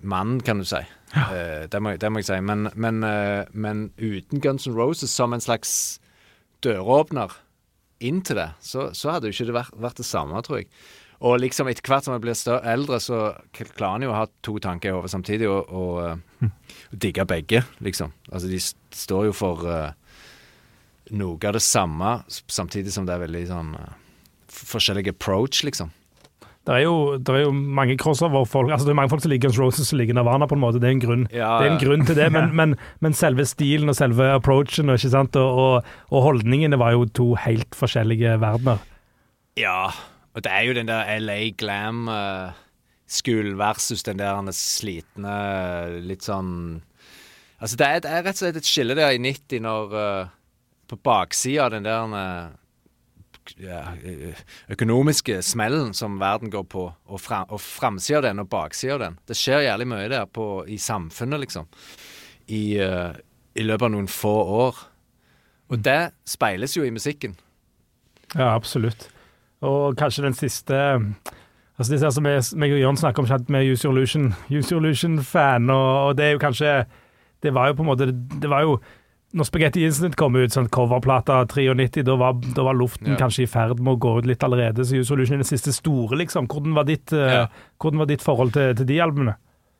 [0.00, 0.80] mann, kan du si.
[1.16, 2.38] Eh, det, må, det må jeg si.
[2.44, 5.98] Men, men, uh, men uten Guns N' Roses som en slags
[6.64, 7.34] døråpner
[8.04, 10.70] inn til det, så, så hadde jo ikke det vært, vært det samme, tror jeg.
[11.26, 14.26] Og liksom etter hvert som jeg blir større, eldre, så klarer han jo å ha
[14.46, 18.14] to tanker i hodet samtidig og, og, og digge begge, liksom.
[18.30, 19.88] Altså, de står jo for uh,
[21.18, 23.72] noe av det samme, samtidig som det er veldig sånn
[24.66, 25.92] forskjellig approach, liksom.
[26.68, 29.46] Det er, jo, det er jo mange crossover-folk altså Det er mange folk som liker
[29.46, 30.80] Guns Roses som liker Nirvana, på en måte.
[30.82, 33.46] Det er en grunn, Ja, det er en grunn til det, men, men, men selve
[33.48, 35.00] stilen og selve approachen og?
[35.40, 38.84] Og, og, holdningene var jo to helt forskjellige verdener.
[39.56, 39.88] Ja,
[40.36, 42.52] og det er jo den der LA glam uh,
[43.08, 45.38] school versus den der er slitne,
[46.04, 46.82] litt sånn
[47.58, 50.28] Altså, det er, det er rett og slett et skille der i 90 når uh,
[50.86, 52.52] På baksida av den der eh,
[53.62, 53.80] ja,
[54.72, 59.18] økonomiske smellen som verden går på, og, fra, framsida av den og baksida av den.
[59.28, 61.68] Det skjer jævlig mye der på, i samfunnet, liksom.
[62.48, 63.12] I, uh,
[63.58, 64.84] I løpet av noen få år.
[65.68, 67.36] Og det speiles jo i musikken.
[68.34, 69.08] Ja, absolutt.
[69.64, 70.78] Og kanskje den siste
[71.78, 75.70] Altså disse som jeg, meg og Jørn snakker om, at vi er Use Your Illusion-fan,
[75.70, 76.72] og, og det er jo kanskje
[77.42, 78.08] Det var jo på en måte
[78.42, 78.80] Det var jo
[79.36, 83.16] når Spaghetti Incident kom ut, sånn coverplate 93, da var, da var luften Ja.
[83.20, 84.84] kanskje i ferd med å gå ut litt allerede.
[84.88, 86.46] Så Your er den siste store, liksom.
[86.48, 87.46] Hvordan var ditt, eh, Ja.
[87.78, 89.36] hvordan var ditt forhold til, til de albumene?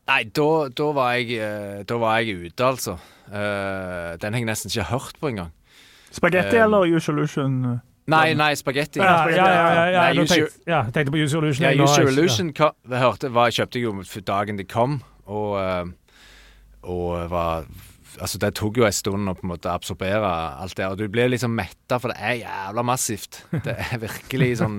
[0.09, 2.99] Nei, da, da, var jeg, eh, da var jeg ute, altså.
[3.33, 5.51] Eh, den har jeg nesten ikke hørt på engang.
[6.13, 7.81] Spagetti uh, eller Usolution?
[8.07, 8.97] Nei, nei, spagetti.
[8.97, 9.45] Ja, ja, ja.
[9.45, 11.65] ja, ja, Nei, tenkte, ja, tenkte på Use Your Illusion.
[11.65, 12.53] Ja, jeg nå, Use Your jeg- Illusion
[12.89, 13.93] jeg hørte, var, kjøpte jeg jo
[14.25, 15.93] dagen de kom, og,
[16.85, 17.65] og var
[18.21, 20.29] Altså, det tok jo en stund å på en måte absorbere
[20.59, 23.43] alt det, og du blir liksom metta, for det er jævla massivt.
[23.65, 24.79] Det er virkelig sånn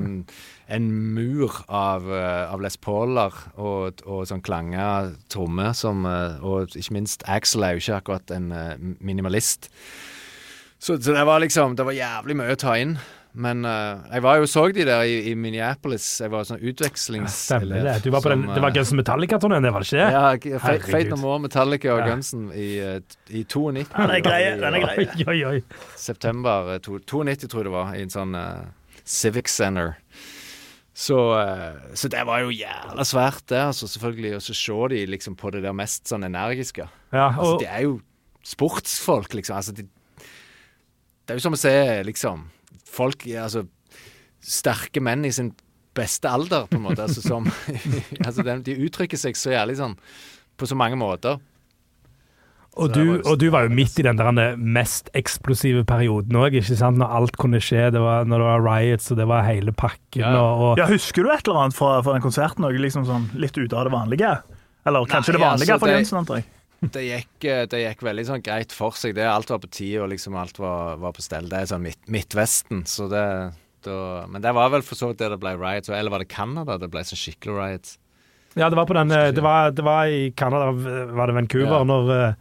[0.70, 6.76] en mur av, eh, av Les Pauler og, og sånn klanga trommer som eh, Og
[6.78, 9.72] ikke minst Axel er jo ikke akkurat en eh, minimalist.
[10.78, 13.00] Så, så det var liksom Det var jævlig mye å ta inn.
[13.40, 16.06] Men uh, jeg var jo så de der i, i Minneapolis.
[16.20, 17.86] Jeg var sånn Stemmer utvekslingselev.
[17.86, 17.94] det.
[18.04, 20.58] Du var på den, som, det var eh, Guns Metallica-turneen, det var det ikke?
[20.60, 20.64] Ja.
[20.90, 22.10] Fate No More, Metallica og Ja.
[22.12, 22.98] Gunsen i, eh,
[23.30, 23.86] i 92.
[23.94, 25.06] Den er grei, den er grei.
[25.06, 25.86] Oi, oi, oi.
[25.96, 28.68] September eh, to, 92, tror jeg det var, i en sånn uh,
[29.08, 29.96] Civic Center.
[31.00, 34.36] Så, uh, så det var jo jævla svært, det, altså, selvfølgelig.
[34.42, 36.92] Og så se de liksom på det der mest sånn energiske.
[37.16, 37.98] Ja, Altså, og, de er jo
[38.44, 39.62] sportsfolk, liksom.
[39.62, 39.88] Altså, de,
[41.24, 42.50] det er jo som å se liksom
[42.90, 43.66] folk Altså
[44.40, 45.52] sterke menn i sin
[45.98, 47.04] beste alder, på en måte.
[47.06, 47.48] Altså, som,
[48.26, 49.98] altså, de, de uttrykker seg så jævlig sånn
[50.60, 51.40] på så mange måter.
[52.80, 56.56] Og du, var og du var jo midt i den der mest eksplosive perioden òg?
[56.62, 57.90] Når alt kunne skje.
[57.92, 60.22] Det var, når det var riots, og det var hele pakken.
[60.22, 60.36] Ja.
[60.38, 62.68] Og, og, Ja, Husker du et eller annet fra, fra den konserten?
[62.80, 64.38] Liksom sånn litt ute av det vanlige?
[64.88, 66.48] Eller kanskje Nei, det vanlige altså, for det- Jensen, antar jeg.
[66.80, 69.16] Det gikk, eh, det gikk veldig sånn greit for seg.
[69.18, 71.50] Det, alt var på tide, og liksom alt var, var på stell.
[71.52, 73.24] Det er sånn midt, Midtvesten, så det
[73.84, 75.90] da, Men det var vel for så vidt det det ble riots.
[75.92, 77.98] Eller var det Canada det ble sånn skikkelig riots?
[78.58, 80.72] Ja, det var på den eh, Det var, det var i Canada,
[81.16, 81.84] var det Vancouver, Ja.
[81.88, 82.34] når, eh,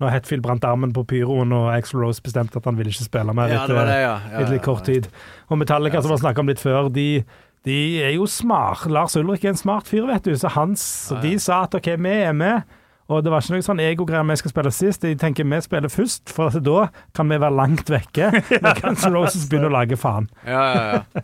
[0.00, 3.32] når Hetfield brant armen på pyroen og Axl Rose bestemte at han ville ikke spille
[3.36, 4.14] mer Ja, etter ja.
[4.30, 5.08] ja, etter kort tid.
[5.50, 7.24] Og Metallica, som vi snakka om litt før, de,
[7.64, 8.84] de er jo smart.
[8.92, 10.84] Lars Ulrik er en smart fyr, vet du, så hans,
[11.24, 12.62] de sa at OK, vi er med.
[13.06, 15.04] Og det var ikke noe sånn egogreier vi skal spille sist.
[15.04, 18.32] De tenker vi spiller først, for at da kan vi være langt vekke
[18.64, 20.26] når Guns N' Roses begynner å lage faen.
[20.46, 21.22] Ja, ja, ja.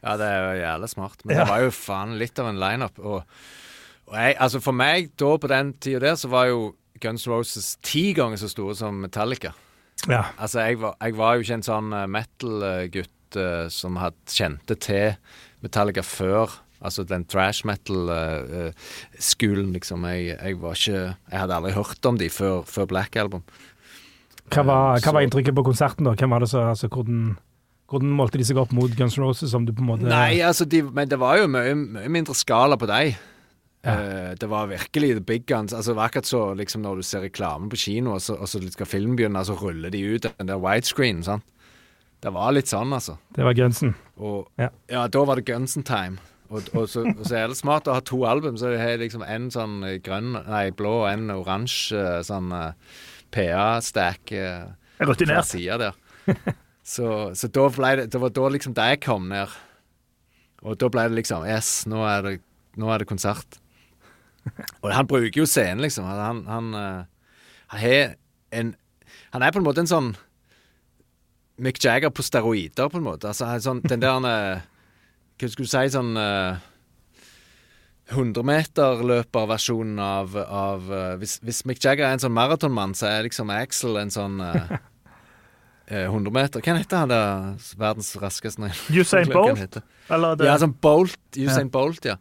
[0.00, 1.24] Ja, det er jo jævlig smart.
[1.24, 3.00] Men det var jo faen litt av en lineup.
[3.00, 3.40] Og,
[4.08, 7.34] og jeg, altså for meg, da på den tida der, så var jo Guns N'
[7.34, 9.52] Roses ti ganger så store som Metallica.
[10.08, 10.24] Ja.
[10.40, 14.76] Altså, jeg var, jeg var jo ikke en sånn eh, metal-gutt uh, som hadde kjente
[14.80, 15.16] til
[15.64, 16.56] Metallica før.
[16.80, 20.04] Altså den trash metal-skolen, liksom.
[20.08, 23.42] Jeg, jeg var ikke Jeg hadde aldri hørt om de før, før Black Album.
[24.50, 26.16] Hva var, hva var inntrykket på konserten, da?
[26.18, 27.36] Hvem var det så, altså, hvordan,
[27.90, 30.40] hvordan målte de seg opp mot Guns N' Roses, som du på en måte Nei,
[30.42, 33.12] altså, de, men det var jo mye, mye mindre skala på dem.
[33.84, 33.92] Ja.
[33.94, 35.72] Uh, det var virkelig the big guns.
[35.72, 38.48] Altså, det var akkurat så liksom, når du ser reklame på kino, og så, og
[38.50, 41.22] så skal filmen begynne, så ruller de ut den der widescreen.
[41.22, 41.44] sant?
[42.20, 43.14] Det var litt sånn, altså.
[43.36, 43.94] Det var Gunsen.
[44.20, 44.68] Og Ja.
[44.90, 46.18] ja, da var det Gunsen time.
[46.50, 48.98] Og, og, så, og så er det smart å ha to album, så jeg har
[48.98, 52.50] liksom en sånn eh, grønn, nei, blå og en oransje eh, sånn
[53.30, 54.32] PA-stack
[54.98, 55.46] på Rutinert.
[55.46, 55.98] side der.
[56.90, 57.06] Så,
[57.38, 59.52] så da ble det Det var da liksom det jeg kom ned.
[60.66, 62.32] Og da ble det liksom Yes, nå er det,
[62.80, 63.60] nå er det konsert.
[64.82, 66.08] Og han bruker jo scenen, liksom.
[66.08, 67.38] Han, han, eh,
[67.74, 68.16] han har
[68.50, 68.74] en
[69.32, 70.10] Han er på en måte en sånn
[71.60, 73.28] Mick Jagger på steroider, på en måte.
[73.28, 74.62] Altså sånn, den der
[75.40, 76.60] Hva skulle du si sånn uh,
[78.12, 83.52] 100-meterløperversjonen av, av uh, hvis, hvis Mick Jagger er en sånn maratonmann, så er liksom
[83.54, 84.74] Axel en sånn eh,
[85.88, 88.72] eh, 100 meter Hva heter han der verdens raskeste?
[89.00, 89.80] Usain Bolt?
[90.10, 91.20] Eller det Ja, sånn Bolt.
[91.38, 92.18] Usain Bolt, ja.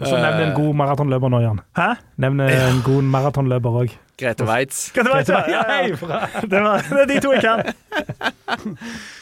[0.00, 1.58] Og så nevn en Eh, god maratonløper nå, Jan.
[1.76, 1.90] Hæ?
[2.24, 3.96] Nevn en god maratonløper òg.
[4.20, 4.86] Grete Waitz.
[4.96, 6.20] Grete var, ja, ja, ja.
[6.40, 7.60] Det, var, det er de to jeg kan.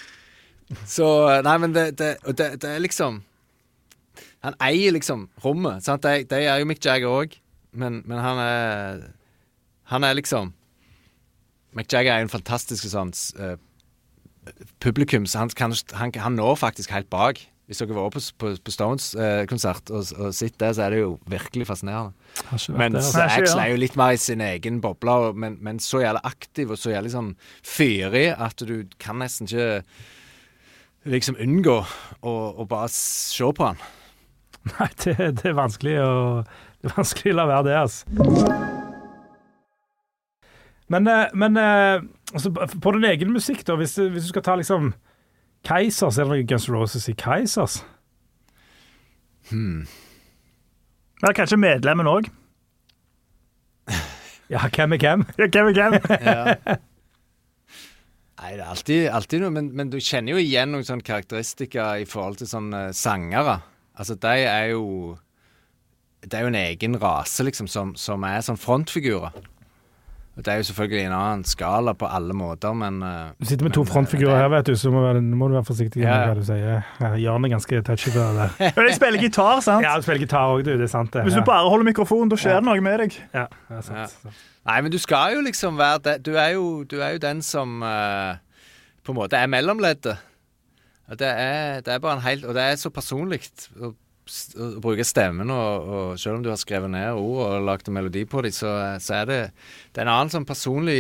[0.88, 3.22] Så eh, Nei, men det, det, og det, det er liksom
[4.44, 5.84] Han eier liksom rommet.
[5.86, 6.04] Sant?
[6.04, 7.38] Det, det er jo Mick Jagger òg,
[7.72, 9.06] men, men han er
[9.94, 10.52] Han er liksom
[11.76, 13.54] Mick Jagger er en fantastisk sånn uh,
[14.80, 17.42] publikum, så han, kan, han, han når faktisk helt bak.
[17.68, 21.10] Hvis dere var på, på, på Stones-konsert og, og sett det, så er det jo
[21.28, 22.16] virkelig fascinerende.
[22.72, 23.26] Men altså.
[23.26, 26.80] Axel er jo litt mer i sin egen boble, men, men så jævlig aktiv og
[26.80, 29.82] så jævlig sånn fyrig at du kan nesten ikke
[31.04, 31.78] liksom unngå
[32.22, 33.78] å, å bare se på han.
[34.78, 36.10] Nei, det, det, er vanskelig å,
[36.82, 38.02] det er vanskelig å la være det, altså.
[40.88, 44.56] Men, eh, men eh, altså, på din egen musikk, da, hvis, hvis du skal ta
[44.58, 44.92] liksom
[45.68, 47.82] Keisers, er det noe Guns Roses i Keisers?
[49.50, 49.86] Hmm.
[51.22, 52.30] Ja, kanskje medlemmen òg.
[54.48, 55.26] Ja, hvem er hvem?
[55.36, 55.94] Ja, hvem er hvem?
[56.24, 56.76] Ja.
[58.38, 62.04] Nei, det er alltid, alltid noe, men, men du kjenner jo igjen noen sånne karakteristikker
[62.04, 63.58] i forhold til sånne sangere.
[63.98, 65.16] Altså, de er jo
[66.22, 69.34] Det er jo en egen rase, liksom, som, som er sånn frontfigurer.
[70.38, 73.72] Det er jo selvfølgelig en annen skala på alle måter, men eh, Du sitter med
[73.72, 76.06] Men, to frontfigurer det- her, vet du, så må, være- må du være forsiktig med
[76.06, 76.26] Ja, ja.
[76.28, 76.84] hva du sier.
[77.00, 78.72] Ja, Jan er ganske touchy på det der.
[78.76, 79.82] Men Jeg spiller gitar, sant?
[79.82, 80.70] Ja, du spiller gitar òg, du.
[80.76, 81.24] Det er sant, det.
[81.26, 82.60] Hvis du bare holder mikrofonen, da skjer Ja.
[82.60, 83.18] det noe med deg.
[83.34, 84.38] Ja, det er sant.
[84.68, 86.16] Nei, men du skal jo liksom være det.
[86.24, 88.36] Du er jo, du er jo den som uh,
[89.04, 90.18] på en måte er mellomleddet.
[91.10, 93.40] Og Det er, det er bare en helt Og det er så personlig
[94.82, 98.24] bruke stemmen, og, og selv om du har skrevet ned ord og lagd en melodi
[98.28, 99.40] på dem, så, så er det
[99.92, 100.98] Det er en annen sånn personlig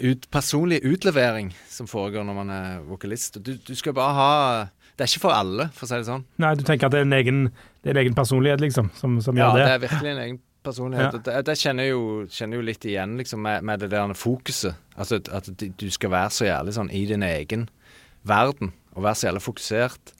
[0.00, 3.38] ut, Personlig utlevering som foregår når man er vokalist.
[3.44, 4.30] Du, du skal bare ha
[4.98, 6.24] Det er ikke for alle, for å si det sånn.
[6.42, 7.38] Nei, du tenker at det er en egen,
[7.80, 9.72] det er en egen personlighet, liksom, som, som Ja, gjør det det?
[9.78, 11.14] er virkelig en egen personlighet.
[11.16, 11.20] Ja.
[11.24, 12.02] Det, det kjenner jeg jo,
[12.36, 14.76] kjenner jo litt igjen liksom, med, med det der fokuset.
[15.00, 15.48] Altså at- at
[15.80, 17.68] du skal være så jævlig sånn i din egen
[18.28, 20.12] verden, og være så jævlig fokusert.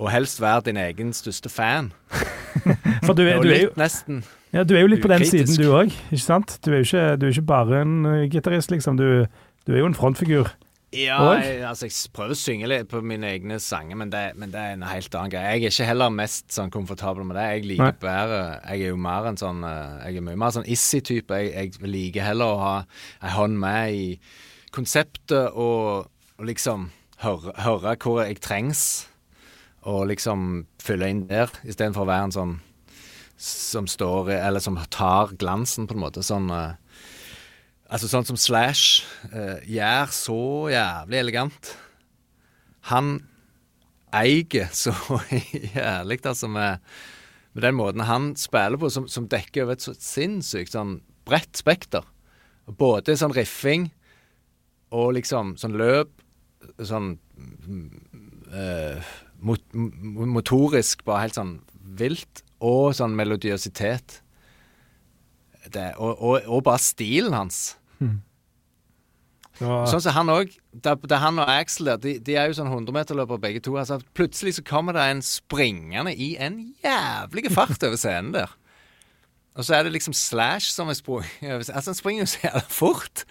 [0.00, 1.92] Og helst være din egen største fan.
[3.06, 5.52] For du er, du er, jo, nesten ja, du er jo litt på den siden,
[5.60, 6.56] du òg, ikke sant?
[6.64, 8.98] Du er jo ikke, du er ikke bare en uh, gitarist, liksom.
[8.98, 9.28] Du,
[9.68, 10.50] du er jo en frontfigur.
[10.90, 14.50] Ja, jeg, altså jeg prøver å synge litt på mine egne sanger, men det, men
[14.50, 15.52] det er en helt annen greie.
[15.54, 17.44] Jeg er ikke heller mest sånn komfortabel med det.
[17.46, 18.00] Jeg liker Nei.
[18.02, 21.38] bedre Jeg er jo mer en sånn eh, Jeg er mye mer sånn Issy-type.
[21.44, 22.72] Jeg, jeg liker heller å ha
[23.22, 24.08] ei hånd med i
[24.74, 26.10] konseptet og,
[26.40, 26.88] og liksom
[27.22, 28.84] høre, høre hvor jeg trengs,
[29.88, 32.58] og liksom fylle inn der, istedenfor å være en sånn
[33.40, 36.20] som står Eller som tar glansen, på en måte.
[36.20, 36.76] Sånn uh,
[37.88, 39.00] Altså sånn som Slash
[39.32, 41.70] uh, gjør så jævlig elegant.
[42.92, 43.16] Han
[44.12, 44.92] eier så
[45.74, 46.84] jævlig, altså, med,
[47.54, 51.58] med den måten han spiller på, som, som dekker over et så sinnssykt sånn bredt
[51.58, 52.06] spekter.
[52.70, 53.88] Både sånn riffing
[54.94, 56.12] og liksom sånn løp,
[56.84, 57.14] sånn
[58.54, 61.54] eh, mot, motorisk, bare helt sånn
[62.00, 64.20] vilt, og sånn melodiøsitet.
[65.70, 67.62] Det, og, og, og bare stilen hans.
[69.60, 70.54] Så, Sånn som han òg.
[70.72, 73.74] Det, det er han og Axel der, de, de er jo sånn 100-meterløpere begge to.
[73.76, 78.54] Altså, plutselig så kommer det en springende i en jævlig fart over scenen der.
[79.58, 81.66] Og så er det liksom Slash som er sprunget over.
[81.66, 83.24] Altså, han springer jo så jævla fort.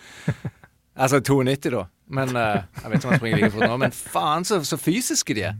[0.99, 1.83] Altså 92, da.
[2.11, 4.77] Men uh, Jeg vet ikke om han springer like fort nå, men faen så, så
[4.77, 5.59] fysiske de er.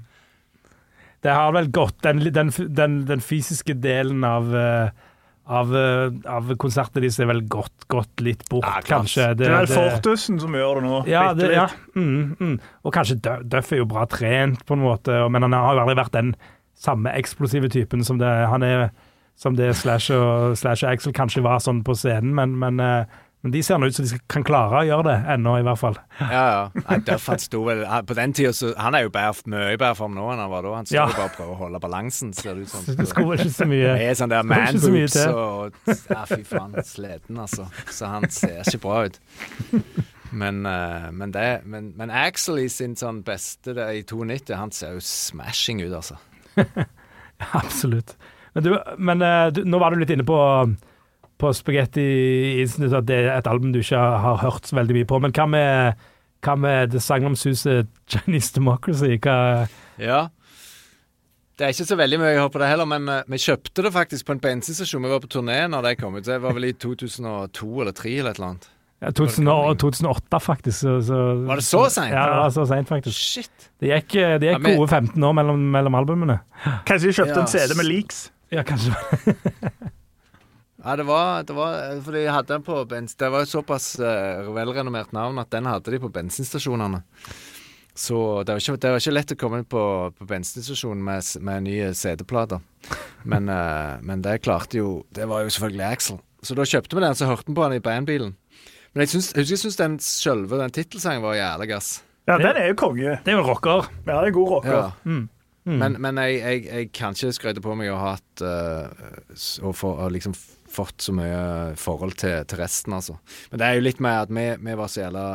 [1.25, 5.05] Det har vel gått den, den, den, den fysiske delen av eh,
[5.49, 9.31] av, eh, av konsertene deres er vel gått, gått litt bort, Ja, kanskje.
[9.37, 10.99] Det er vel Fortusen som gjør det nå.
[11.09, 11.57] Ja, bitte det, litt.
[11.57, 11.67] ja.
[11.97, 12.55] Mm, mm.
[12.85, 15.83] Og kanskje Duff, Duff er jo bra trent, på en måte, men han har jo
[15.85, 16.35] aldri vært den
[16.79, 18.91] samme eksplosive typen som det han er
[19.39, 23.19] som det Slash og, Slash og Axel kanskje var sånn på scenen, men, men, eh,
[23.41, 25.79] men de ser nå ut som de kan klare å gjøre det ennå, i hvert
[25.79, 25.95] fall.
[26.19, 26.41] Ja,
[26.83, 26.97] ja.
[27.07, 30.17] Duff han sto vel På den tida så Han er jo bare, mye bedre form
[30.17, 30.73] nå enn han var da.
[30.75, 31.05] Han står Ja.
[31.13, 32.83] bare og prøver å holde balansen, ser det ut som.
[32.99, 34.75] Det skulle ikke så mye Det er sånn der var
[35.15, 37.69] så og Ja, fy faen, sliten, altså.
[37.87, 39.19] Så han ser ikke bra ut.
[40.31, 44.69] Men, eh, men, det, men, men Axel i sin sånn beste der, i 92, han
[44.75, 46.19] ser jo smashing ut, altså.
[47.61, 48.15] Absolutt.
[48.53, 50.37] Men, du, men eh, du, nå var du litt inne på,
[51.39, 52.03] på Spaghetti
[52.61, 55.19] Incident, at det er et album du ikke har hørt så veldig mye på.
[55.23, 56.01] Men hva med,
[56.45, 59.15] hva med det sagnomsuste Chinese Democracy?
[59.23, 59.67] Hva,
[60.01, 60.25] Ja.
[61.59, 63.83] Det er ikke så veldig mye jeg har på det heller, men eh, vi kjøpte
[63.83, 65.03] det faktisk på en bensinstasjon.
[65.03, 66.23] Vi var på turné når det kom ut.
[66.23, 68.67] Det var vel i 2002 eller 2003 eller et eller annet.
[69.03, 70.77] ja, 2008, faktisk.
[70.79, 71.17] Så, så,
[71.49, 72.13] Var det så sent?
[72.15, 73.19] Ja, det var så sent, faktisk.
[73.19, 73.67] Shit.
[73.83, 76.39] Det gikk, det gikk Ja, men- gode 15 år mellom, mellom albumene.
[76.87, 78.21] Kanskje de kjøpte Ja, en CD med leaks.
[78.55, 78.95] Ja, kanskje.
[80.89, 83.91] Ja, det var, det var Fordi jeg hadde den på bens, Det var et såpass
[84.01, 87.03] uh, velrenommert navn at den hadde de på bensinstasjonene.
[87.99, 89.83] Så det var ikke, det var ikke lett å komme inn på,
[90.17, 92.63] på bensinstasjonen med, med nye CD-plater.
[93.29, 96.21] Men, uh, men det klarte jo Det var jo selvfølgelig Axel.
[96.41, 98.37] Så da kjøpte vi den, så hørte vi på den i bandbilen.
[98.95, 101.99] Men jeg syns, jeg husker jeg syns den sjølve den tittelsangen var jævlig, ass.
[102.29, 103.17] Ja, den er jo konge.
[103.25, 103.89] Det er jo rocker.
[104.05, 104.77] Ja, det er en god rocker.
[104.79, 104.87] Ja.
[105.03, 105.27] Mm.
[105.69, 105.77] Mm.
[105.77, 109.73] Men, men jeg, jeg, jeg kan ikke skryte på meg å ha hatt uh, å,
[109.75, 110.33] få- liksom
[110.71, 113.17] fått så mye forhold til, til resten, altså.
[113.51, 115.25] Men det er jo litt med at vi, vi var så jævla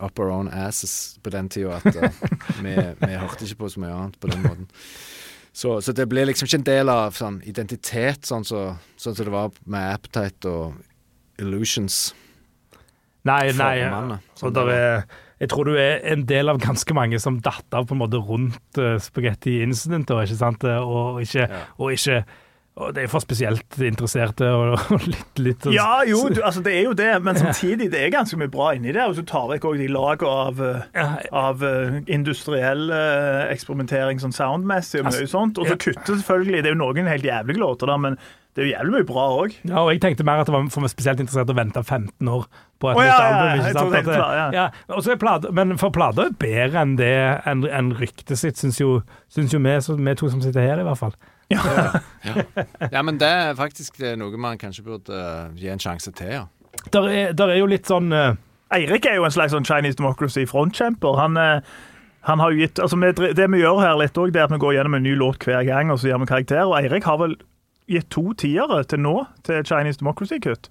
[0.00, 2.08] up our own asses på den tida at uh,
[2.64, 4.68] vi, vi hørte ikke på så mye annet på den måten.
[5.52, 9.18] Så, så det blir liksom ikke en del av sånn identitet, sånn som så, sånn
[9.18, 10.78] så det var med Appetite og
[11.42, 12.12] Illusions.
[13.28, 13.74] Nei, nei.
[13.82, 15.02] Formene, Og der er,
[15.42, 18.20] jeg tror du er en del av ganske mange som datt av på en måte
[18.24, 20.64] rundt uh, Spaghetti Incident, og ikke sant?
[20.64, 21.60] Eh, Og ikke, Ja.
[21.76, 22.22] og ikke
[22.78, 26.74] og det er for spesielt interesserte og, litt, litt sånn- Ja, jo, du, altså det
[26.78, 29.10] er jo det, men samtidig det er ganske mye bra inni der.
[29.10, 34.36] Og så tar vekk også de lagene av, eh, av eh, industriell eh, eksperimentering sånn
[34.36, 35.58] soundmessig og mye Altså, sånt.
[35.58, 38.20] Og så kutter selvfølgelig Det er jo noen helt jævlige låter der, men
[38.54, 39.52] det er jo jævlig mye bra òg.
[39.62, 42.30] Ja, og jeg tenkte mer at det var for meg spesielt interessert å vente 15
[42.30, 42.48] år
[42.82, 43.18] på et oh, ja,
[43.60, 43.98] nytt album.
[44.00, 44.38] ikke sant?
[44.40, 44.46] ja.
[44.56, 47.12] ja, og så er plate, men for plater er bedre enn det
[47.50, 48.96] enn en ryktet sitt, syns jo,
[49.30, 51.14] syns jo vi, så vi to som sitter her, i hvert fall.
[51.50, 56.46] Ja, men det er faktisk noe man kanskje burde eh, gi en sjanse til, ja.
[56.94, 58.32] Der er, der er jo litt sånn uh...
[58.70, 61.16] Eirik er jo en slags sånn Chinese Democracy-frontkjemper.
[61.18, 61.58] Han, uh,
[62.28, 64.60] han har jo gitt, altså vi, Det vi gjør her litt òg, er at vi
[64.62, 66.62] går gjennom en ny låt hver gang, og så gir vi karakter.
[66.68, 67.34] Og Eirik har vel
[67.90, 70.70] gitt to tiere til nå til Chinese Democracy-kutt.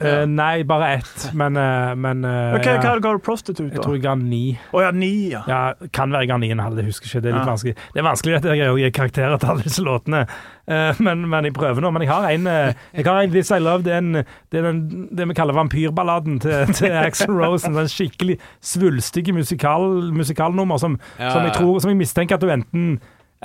[0.00, 3.96] Eh, Nei, bare ett, men, uh, men uh, okay, Hva ga du Prostitute, Jeg tror
[3.96, 4.58] jeg ga ni.
[4.72, 5.40] Oh, ja, ni, ja.
[5.48, 5.60] Ja,
[5.92, 7.22] kan være jeg ga ni en halv, jeg husker ikke.
[7.24, 7.52] Det er litt Ja.
[7.52, 10.26] vanskelig Det er vanskelig at jeg greier å gi karakterer til alle disse låtene,
[10.66, 11.92] Eh, men, men jeg prøver nå.
[11.94, 13.84] Men jeg har en Jeg har en This I Love.
[13.86, 17.70] Det er, en, det, er den, det vi kaller vampyrballaden til, til Axl Rose.
[17.70, 22.50] En skikkelig svulstig musikal, musikalnummer som, Ja, som, jeg tror, som jeg mistenker at du
[22.50, 22.96] enten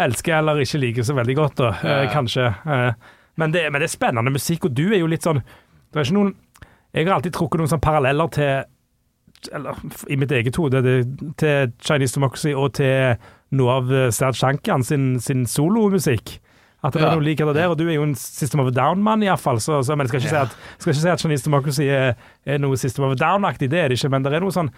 [0.02, 2.06] elsker eller ikke liker så veldig godt, da.
[2.10, 2.48] Kanskje.
[3.38, 5.44] Men, det, men det er spennende musikk, og du er jo litt sånn
[5.92, 6.36] Det er ikke noen
[6.94, 8.64] Jeg har alltid trukket noen sånne paralleller til
[9.56, 9.74] eller
[10.12, 10.82] i mitt eget hode,
[11.42, 13.16] til Chinese Democracy og til
[13.58, 16.36] noe av eh, Serge Shankan sin, sin solomusikk.
[16.84, 17.08] At det Ja.
[17.10, 19.58] er noe likheter der, og du er jo en System of a Down-mann, iallfall.
[19.60, 20.46] Så, så, men jeg skal ikke, Ja.
[20.46, 22.14] si at, skal ikke si at Chinese Democracy er,
[22.46, 24.70] er noe System of a Down-aktig, det er det ikke, men det er noe sånn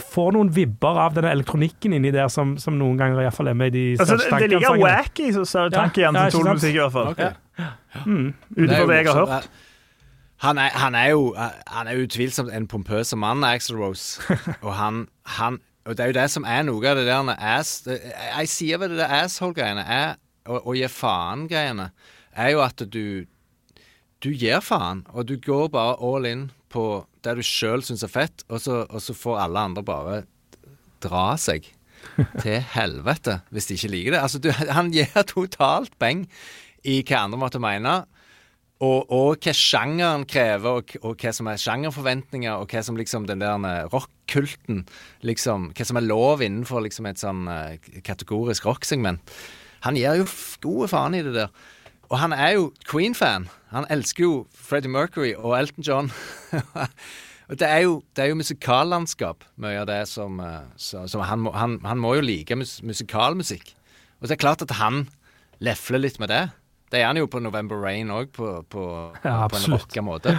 [0.00, 3.72] får noen vibber av denne elektronikken inni der som, som noen ganger iallfall er med
[3.76, 6.82] i de Altså, Serge det, det ligger wacky Sarah Ja, Tankian ja, sin solomusikk, i
[6.82, 7.08] hvert fall.
[7.12, 7.32] Okay.
[7.58, 7.68] Ja.
[8.04, 8.34] Mm.
[8.56, 9.48] Ut ifra det, det jeg har hørt.
[10.38, 11.34] Han er, han er jo
[11.66, 14.22] Han er utvilsomt en pompøs mann, Axel Rose.
[14.66, 15.08] Og han,
[15.38, 18.78] han Og det er jo det som er noe av det der ass Jeg sier
[18.78, 20.16] vel det der asshole-greiene er
[20.48, 21.90] og, og gi faen-greiene
[22.38, 23.26] er jo at du
[24.22, 28.10] Du gir faen, og du går bare all in på det du sjøl syns er
[28.10, 30.16] fett, og så, og så får alle andre bare
[31.02, 31.68] dra seg
[32.42, 34.22] til helvete hvis de ikke liker det.
[34.22, 36.26] Altså, du, han gir totalt beng
[36.82, 38.00] i hva andre måtte mene.
[38.78, 43.24] Og, og hva sjangeren krever, og, og hva som er sjangerforventninger, og hva som liksom
[43.26, 44.84] den der rockkulten
[45.26, 49.34] liksom, Hva som er lov innenfor liksom et sånn eh, kategorisk rocksegment.
[49.86, 50.28] Han gir jo
[50.62, 51.50] gode faen i det der.
[52.08, 53.48] Og han er jo Queen-fan.
[53.74, 56.12] Han elsker jo Freddie Mercury og Elton John.
[57.50, 61.80] og det er jo, jo musikallandskap, mye av det som, eh, som han, må, han,
[61.84, 63.74] han må jo like mus musikalmusikk.
[64.22, 65.08] Og det er klart at han
[65.62, 66.46] lefler litt med det.
[66.90, 68.84] Det er han jo på November Rain òg, på, på,
[69.24, 70.38] Ja, på en rocka måte.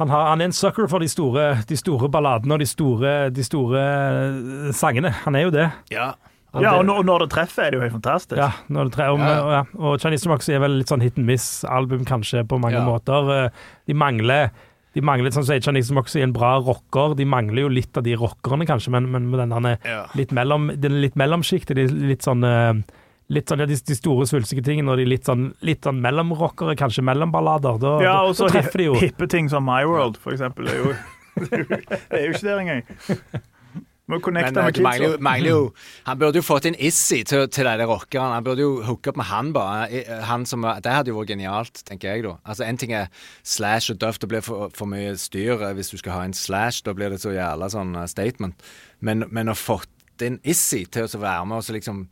[0.00, 3.12] Han, har, han er en sucker for de store, de store balladene og de store,
[3.30, 5.12] de store eh, sangene.
[5.24, 5.68] Han er jo det.
[5.94, 6.12] Ja.
[6.54, 8.38] Ja, og når, og når det treffer, er det jo helt fantastisk.
[8.38, 11.02] Ja, når det treffer, og, Ja, og, ja, og Chinese Democracy er vel litt sånn
[11.02, 12.84] hit and miss-album, kanskje, på mange Ja.
[12.86, 13.30] måter.
[13.46, 14.52] Eh, De mangler
[14.94, 17.16] de mangler, sånn som Chinese Democracy, en bra rocker.
[17.18, 20.04] De mangler jo litt av de rockerne, kanskje, men, men med den der Ja.
[20.14, 22.82] litt mellom, den litt mellomsjiktet, de litt sånn eh,
[23.32, 26.74] Litt sånn, ja, de, de store svulstige tingene, og de litt sånn, litt sånn mellomrockere,
[26.76, 27.78] kanskje mellomballader.
[27.80, 28.98] Da, Ja, og så treffer de jo.
[29.00, 30.68] hippe ting som My World, for eksempel.
[30.68, 30.94] Det er jo,
[31.48, 32.82] det er jo ikke der engang.
[34.12, 35.22] Må connecte eh, med kids Men jo, kidsa.
[35.24, 35.60] mangler jo
[36.04, 38.34] Han burde jo fått inn Issy til, til de rockerne.
[38.36, 40.02] Han burde jo hooke opp med han, bare.
[40.28, 42.34] Han som, det hadde jo vært genialt, tenker jeg, da.
[42.44, 43.08] Altså, En ting er
[43.40, 46.36] Slash og Duff, det blir for, for mye styr eh, hvis du skal ha en
[46.36, 46.82] Slash.
[46.84, 48.60] Da blir det så jævla sånn eh, statement.
[49.00, 49.88] Men, men å fått
[50.28, 52.04] inn Issy til å være med og så liksom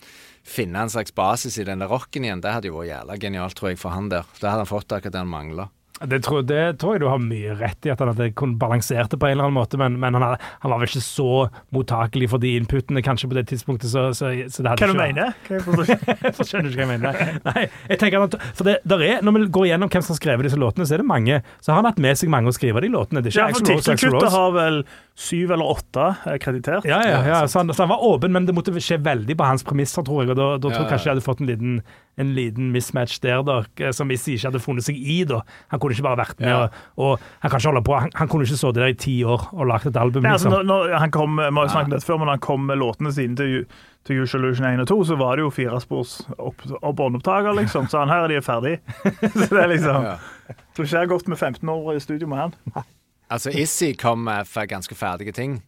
[0.45, 3.55] finne en slags basis i den der rocken igjen, det hadde jo vært jævla genialt,
[3.59, 4.26] tror jeg, for han der.
[4.40, 5.68] Da hadde han fått akkurat det han mangla.
[6.03, 9.12] Det tror, det tror jeg du har mye rett i, at han hadde kun balansert
[9.12, 11.26] det på en eller annen måte, men, men han, hadde, han var vel ikke så
[11.76, 14.97] mottakelig for de inputene kanskje på det tidspunktet, så, så, så det hadde Hva du
[14.97, 16.16] ikke mener Hva forstår ikke.
[16.26, 17.38] Jeg skjønner ikke hva jeg mener.
[17.47, 17.62] Nei,
[17.93, 20.49] jeg tenker at, for det, der er, Når vi går gjennom hvem som har skrevet
[20.49, 21.38] disse låtene, så er det mange.
[21.62, 23.22] Så har han hatt med seg mange å skrive de låtene.
[23.22, 24.34] Det er Ja, ikke for Axel Rose, Axel Rose.
[24.34, 24.82] har vel
[25.15, 26.87] syv eller åtte eh, kreditert.
[26.89, 27.27] Ja, ja, ja.
[27.29, 30.03] Ja, Så, han, så han var åpen, men det måtte skje veldig på hans premisser,
[30.07, 30.31] tror jeg.
[30.33, 31.75] Og da, da tror jeg Ja, kanskje jeg hadde fått en liten,
[32.21, 35.19] en liten mismatch der, da, eh, som Issi ikke hadde funnet seg i.
[35.29, 35.43] da.
[35.75, 36.63] Han kunne ikke bare vært med, Ja.
[36.97, 37.99] og, og han kan ikke holde på.
[38.01, 40.67] Han, han kunne ikke sittet der i ti år og lagd et album, altså, liksom.
[40.67, 42.81] når, når han kom, vi har jo snakket om dette før, men han kom med
[42.81, 43.67] låtene sine til,
[44.09, 47.87] til Illusion 1 og 2, så var det jo firespors opp, opp båndopptaker, liksom.
[47.93, 48.79] Så han her er de ferdig.
[49.37, 50.09] så det er liksom
[50.73, 52.57] Tror ikke jeg har gått med 15 år i studio med han.
[53.33, 55.62] Altså, Issy kom med ganske ferdige ting.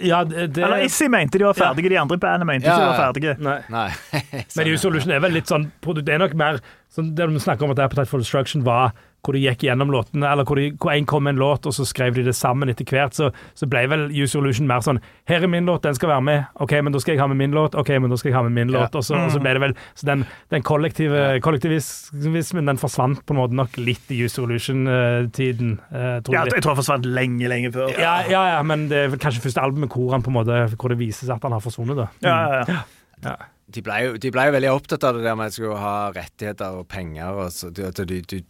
[0.00, 2.74] Ja, det, det, Eller Issy mente de var ferdige, de andre i bandet mente Ja,
[2.74, 3.34] ikke de var ferdige.
[3.44, 3.58] Nei.
[3.72, 4.42] Nei.
[4.56, 6.60] Men Use Solution er vel litt sånn Det er nok mer
[6.92, 8.96] sånn, Det de snakker om at Appetite for Destruction var
[9.26, 11.74] hvor de gikk gjennom låtene, eller hvor, de, hvor en kom med en låt, og
[11.74, 13.16] så skrev de det sammen etter hvert.
[13.18, 16.22] Så, så ble vel Use Solution mer sånn Her er min låt, den skal være
[16.22, 16.44] med.
[16.62, 17.74] OK, men da skal jeg ha med min låt.
[17.74, 18.84] OK, men da skal jeg ha med min Ja.
[18.86, 18.94] låt.
[18.94, 20.22] Og så, og så ble det vel Så den,
[20.54, 26.34] den kollektive kollektivismen, den forsvant på en måte nok litt i Use Solution-tiden, eh, tror
[26.34, 26.54] Ja, jeg.
[26.54, 27.90] jeg tror han forsvant lenge, lenge før.
[27.98, 30.62] Ja, ja, ja, men det er vel kanskje første albumet hvor han på en måte
[30.76, 32.08] Hvor det vises at han har forsvunnet, da.
[32.22, 32.80] Ja, ja,
[33.24, 33.36] ja.
[33.66, 35.78] De ble, jo, de ble jo veldig opptatt av det der med at jeg skulle
[35.82, 37.32] ha rettigheter og penger.
[37.34, 38.42] Og så, de, de,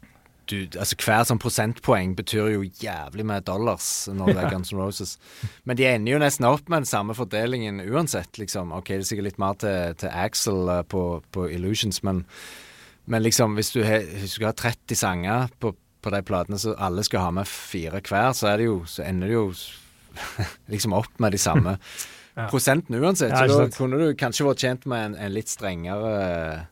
[0.50, 4.78] du, altså Hver sånn prosentpoeng betyr jo jævlig med dollars når det er Guns N'
[4.80, 5.16] Roses.
[5.66, 8.38] Men de ender jo nesten opp med den samme fordelingen uansett.
[8.38, 8.72] liksom.
[8.76, 11.02] Ok, det er sikkert litt mer til, til Axel eh, på,
[11.34, 12.24] på Illusions, men,
[13.06, 16.58] men liksom hvis du, he, hvis du skal ha 30 sanger på, på de platene,
[16.62, 19.48] så alle skal ha med fire hver, så, er det jo, så ender det jo
[20.72, 21.78] liksom opp med de samme
[22.36, 22.50] Ja.
[22.52, 23.30] prosentene uansett.
[23.32, 26.66] Ja, så da kunne du kanskje vært tjent med en, en litt strengere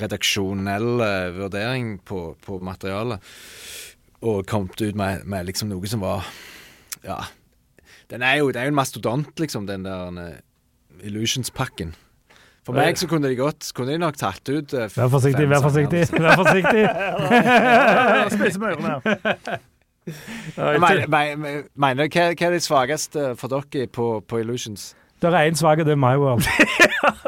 [0.00, 3.20] redaksjonell eh, vurdering på, på materialet.
[4.22, 6.26] Og kommet ut med, med liksom noe som var
[7.02, 7.22] Ja.
[8.12, 10.40] Den er jo, det er jo en mastodont, liksom, den der eh,
[11.08, 11.94] Illusions-pakken.
[12.62, 15.64] For meg så kunne de godt Kunne de nok tatt ut uh, Vær forsiktig, vær
[15.64, 16.04] forsiktig.
[16.14, 16.84] Vær forsiktig.
[18.36, 18.92] Spise med ørene.
[20.56, 24.92] Mener, mener, hva, hva er det svakeste for dere på, på Illusions?
[25.22, 26.46] Det er én svak, og det er My World.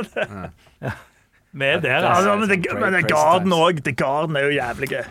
[0.83, 0.95] ja.
[1.55, 2.35] Vi er der, altså.
[2.37, 3.83] Men det, men det Garden òg.
[3.97, 5.05] Garden er jo jævlige.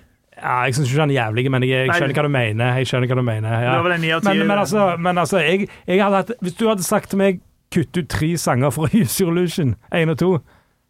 [0.44, 2.80] Ja, jeg syns ikke han er jævlig, men jeg, jeg skjønner hva du mener.
[2.82, 3.54] Jeg skjønner hva du mener.
[3.64, 3.76] Ja.
[3.84, 7.40] Men, men altså, men altså jeg, jeg hadde hatt, hvis du hadde sagt til meg
[7.74, 10.34] kutt ut tre sanger fra Use Your Illusion, én og to,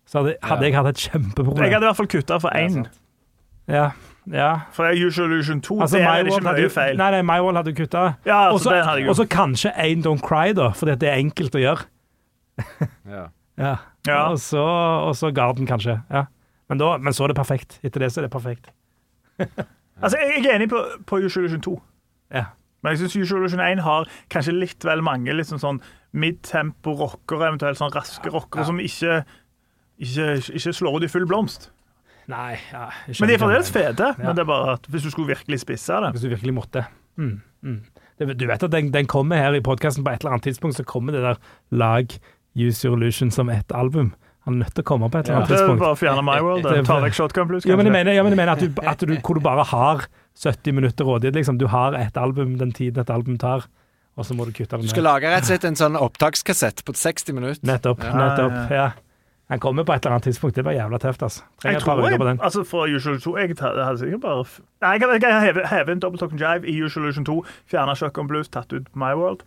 [0.10, 0.72] så hadde, hadde Ja.
[0.72, 2.88] jeg hatt et Jeg hadde i hvert fall kutta for Ja, én.
[3.68, 3.86] Ja,
[4.32, 4.49] ja.
[4.72, 6.97] For Usual Illusion 2, Altså, det er det ikke mye feil.
[6.97, 8.14] Nei, nei, My hadde kutta.
[8.26, 8.74] Ja, altså,
[9.08, 11.88] og så kanskje én Don't Cry, da, fordi at det er enkelt å gjøre.
[13.10, 13.28] Ja.
[13.54, 13.76] Ja.
[14.08, 14.26] Ja.
[14.32, 14.64] Og, så,
[15.08, 16.01] og så Garden, kanskje.
[16.12, 16.26] Ja.
[16.70, 17.80] Men, da, men så er det perfekt.
[17.84, 18.72] Etter det så er det perfekt.
[20.04, 21.74] Altså, jeg er enig på, på Usual Illusion 2.
[22.34, 22.47] Ja.
[22.84, 25.80] Men jeg syns Usual Illusion 1 har kanskje litt vel mange liksom sånn
[26.18, 29.22] midtempo rockere, eventuelt sånn raske rockere, som ikke,
[30.04, 30.28] ikke,
[30.58, 31.70] ikke slår ut i full blomst.
[32.32, 32.88] Nei, ja,
[33.20, 34.12] Men de er fremdeles fete.
[34.16, 34.20] Ja.
[34.20, 36.14] Men det er bare at hvis du skulle virkelig spisse det.
[36.16, 36.86] Hvis du virkelig måtte.
[37.20, 37.80] Mm, mm.
[38.20, 40.78] Det, du vet at den, den kommer her i podkasten på et eller annet tidspunkt,
[40.80, 41.41] så kommer det der
[41.76, 42.16] lag
[42.56, 44.14] Use Your Illusion som ett album.
[44.45, 45.80] Han er nødt til å komme på et eller annet Det er tidspunkt.
[45.80, 46.64] bare å fjerne My World.
[46.68, 48.82] Det Ta vekk Shotgun Blues, Ja, men jeg mener, ja, men jeg mener at, du,
[48.91, 50.04] at du, hvor du bare har
[50.36, 51.36] 70 minutter rådighet.
[51.36, 51.58] Liksom.
[51.58, 53.64] Du har et album den tiden et album tar,
[54.18, 56.93] og så må du kutte Du skal lage rett og slett en sånn opptakskassett på
[56.93, 57.64] 60 minutter.
[57.66, 58.04] Nettopp.
[58.04, 58.14] Ja.
[58.20, 58.91] nettopp, ja.
[59.49, 60.56] Han kommer på et eller annet tidspunkt.
[60.56, 61.41] Det var jævla tøft, altså.
[61.62, 62.39] Trenger Jeg tror jeg, på den.
[62.41, 64.45] altså Fra Usual 2 jeg tar- det hadde sikkert bare
[64.82, 68.28] Nei, jeg kan, heve, heve en Double Talking Jive i Usual Illusion 2, fjerne Shotgun
[68.28, 69.43] Blues, tatt ut My World.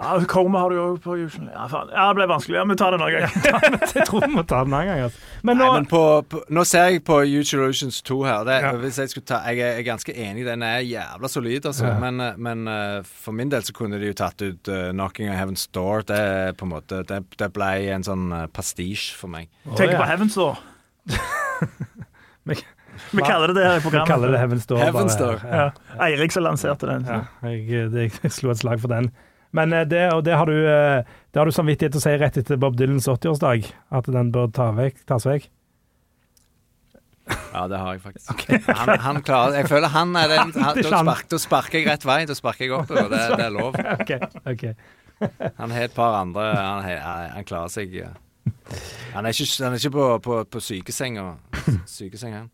[0.00, 1.90] Ja, Koma har du jo på Usual Ja, faen.
[1.92, 2.56] Ja, det ble vanskelig.
[2.56, 3.82] Ja, Vi tar det en annen gang.
[3.98, 5.00] Jeg tror vi må ta den en gang.
[5.04, 5.20] Altså.
[5.44, 6.00] Men nå Nei, men på,
[6.32, 8.46] på, nå ser jeg på Usual Oceans 2 her.
[8.48, 8.70] Det, Ja.
[8.80, 11.90] hvis jeg, skulle ta, jeg er jeg er ganske enig, den er jævla solid, altså.
[11.90, 11.98] Ja.
[12.00, 15.28] Men, eh, men eh, for min del så kunne de jo tatt ut uh, Knocking
[15.28, 16.06] on Heaven's Door.
[16.08, 16.20] Det
[16.56, 19.50] på en måte Det, det ble en sånn uh, pastisj for meg.
[19.74, 20.00] Tenker ja.
[20.00, 20.08] på.
[20.08, 20.56] Heavens Door.
[23.12, 24.08] Vi- kaller det det her i programmet.
[24.08, 24.80] Vi kaller det Heaven's Door.
[24.86, 25.36] Heaven's bare.
[25.36, 25.44] Door.
[25.44, 25.68] Ja.
[25.68, 26.06] Ja.
[26.08, 27.04] Eirik som lanserte den.
[27.08, 27.20] Ja,
[27.50, 29.12] jeg, det, jeg slo et slag for den.
[29.56, 32.14] Men eh, det, og det har du eh, Det har du samvittighet til å si
[32.20, 35.50] rett etter Bob Dylans 80-årsdag, at den bør ta vekk, tas vekk.
[37.52, 38.48] Ja, det har jeg faktisk.
[38.66, 41.06] Han, han klarer Jeg føler han er den han, Det er da, han.
[41.06, 42.18] spark, da sparker jeg rett vei.
[42.28, 43.08] Da sparker jeg oppover.
[43.12, 43.78] Det, det er lov.
[44.02, 44.74] Okay, okay.
[45.60, 46.82] Han har et par andre Han,
[47.36, 47.92] han klarer seg.
[49.14, 51.28] Han er ikke, han er ikke på, på, på sykesenga.
[51.86, 52.48] Sykeseng, han.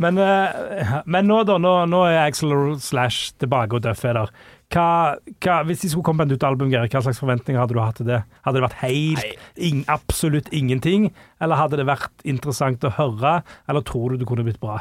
[0.00, 4.32] Men, eh, men nå, da, nå, nå er Axel Slash tilbake og Duff er der.
[4.74, 5.14] Hva,
[5.44, 7.80] hva, hvis de skulle komme med et nytt album, Geir, hva slags forventninger hadde du
[7.80, 8.18] hatt til det?
[8.42, 13.38] Hadde det vært helt ing, absolutt ingenting, eller hadde det vært interessant å høre,
[13.70, 14.80] eller tror du det kunne blitt bra?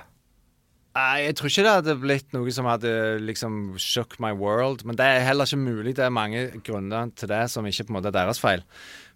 [0.96, 2.92] Nei, jeg tror ikke det hadde blitt noe som hadde
[3.28, 4.86] liksom shook my world.
[4.88, 5.98] Men det er heller ikke mulig.
[5.98, 8.64] Det er mange grunner til det som ikke på en måte er deres feil.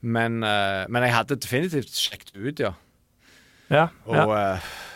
[0.04, 2.74] Men, uh, men jeg hadde definitivt sjekket ut, ja.
[3.72, 4.26] Ja, ja.
[4.28, 4.89] Og hatt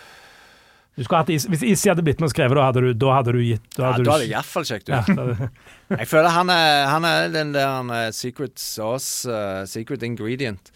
[0.97, 3.63] is, Hvis Issi hadde blitt med og skrevet, da hadde du, da hadde du gitt
[3.77, 4.93] Da ja, hadde, da hadde jeg iallfall sjekket ut.
[4.93, 5.49] ja, hadde,
[6.03, 10.73] Jeg føler han er, han er den der han er secret sauce, uh, secret ingredient,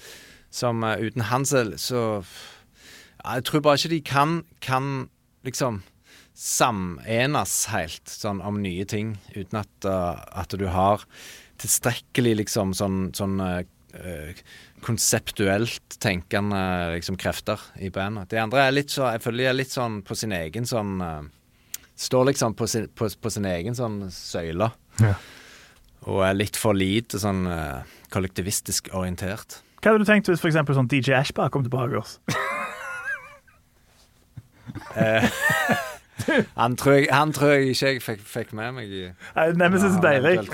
[0.53, 5.09] som uh, uten han så, så ja, Jeg tror bare ikke de kan, kan
[5.47, 5.81] liksom
[6.37, 11.05] samenes helt sånn om nye ting, uten at, uh, at du har
[11.61, 13.63] tilstrekkelig liksom sånn, sånn eh,
[13.97, 14.41] eh,
[14.85, 16.59] konseptuelt tenkende
[16.93, 18.29] liksom krefter i bandet.
[18.29, 21.01] De andre er litt så Jeg føler de er litt sånn på sin egen sånn
[21.01, 21.23] eh,
[21.97, 24.67] Står liksom på sin, på, på sin egen sånn søyle.
[25.01, 25.15] Ja.
[26.05, 29.63] Og er litt for lite sånn eh, kollektivistisk orientert.
[29.81, 31.97] Hva hadde du tenkt hvis eksempel sånn DJ Ashba kom tilbake?
[31.97, 32.19] Oss?
[34.93, 35.25] Eh,
[36.61, 39.03] han, tror jeg, han tror jeg ikke jeg fikk, fikk med meg i
[39.57, 40.45] Nemesis er deilig.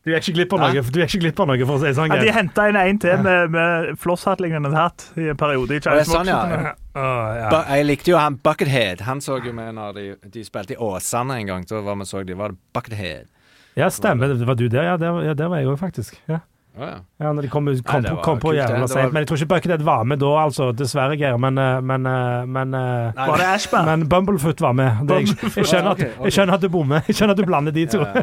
[0.00, 2.12] Du er ikke glipp av noe, du ikke glipp av noe, for å si sånn.
[2.14, 5.76] Ja, de henta inn en til med, med flosshatt-lignende hatt i en periode.
[5.76, 6.72] i ja, sånn, ja.
[6.96, 7.50] Oh, ja.
[7.76, 9.04] Jeg likte jo han Buckethead.
[9.06, 11.66] Han så jo med når de, de spilte i Åsane en gang.
[11.68, 13.28] Da var vi så de, var det Buckethead.
[13.76, 14.32] ja, stemmer.
[14.32, 14.96] Det var du der, ja.
[14.96, 16.16] Der, ja, der var jeg òg, faktisk.
[16.32, 16.40] Ja.
[16.78, 16.98] Å ja.
[17.20, 18.60] Ja, når de kom, kom, Nei, kom på det.
[18.62, 18.94] jævla seint.
[19.06, 20.68] var- Men jeg tror ikke Buckethead var med da, altså.
[20.72, 21.36] Dessverre, Geir.
[21.38, 25.06] Men, eh, men, eh, men, eh, Nei, Var det men Bumblefoot var med.
[25.08, 27.02] Det, jeg, jeg, skjønner at, jeg skjønner at du bommer.
[27.08, 27.98] Jeg skjønner at du blander de to.
[28.00, 28.22] Ja.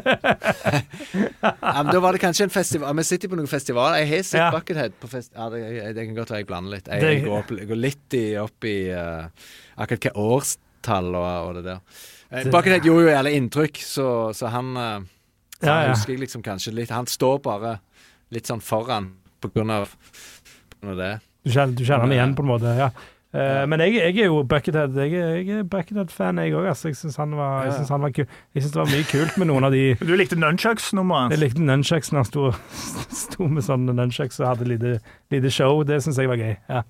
[1.43, 3.97] ja, men da var det kanskje en festival Vi sitter på noen festival.
[3.99, 4.51] Jeg har sett Ja.
[4.55, 5.31] Buckethead på fest...
[5.35, 6.87] Ja, det, jeg- det kan godt være jeg blander litt.
[6.87, 9.27] Jeg, jeg går, opp, jeg går litt i, opp i uh,
[9.77, 11.79] akkurat hva årstall og, og det der.
[12.31, 14.97] Eh, Det- Buckethead gjorde jo jævlig inntrykk, så, så han eh,
[15.63, 15.93] Ja, Han ja.
[15.95, 17.79] husker jeg liksom kanskje litt Han står bare
[18.33, 19.11] litt sånn foran
[19.41, 19.91] på grunn av,
[20.71, 21.11] på grunn av det.
[21.47, 22.73] Du kjenner, du kjenner han igjen, på en måte.
[22.79, 22.89] ja.
[23.35, 23.63] Uh, ja.
[23.67, 26.69] Men jeg, jeg er jo Buckethead Jeg er, jeg er Buckethead-fan, jeg òg.
[26.71, 26.87] Altså.
[26.93, 28.25] Jeg syns han, var- Ja, synes han var kul.
[28.55, 31.65] Jeg syns det var mye kult med noen av de Du likte nunchucks-nummeret Jeg likte
[31.67, 32.45] nunchucks når han sto,
[33.25, 34.93] sto med sånne nunchucks og hadde lite,
[35.35, 35.83] lite show.
[35.83, 36.55] Det syns jeg var gøy.
[36.71, 36.81] Ja.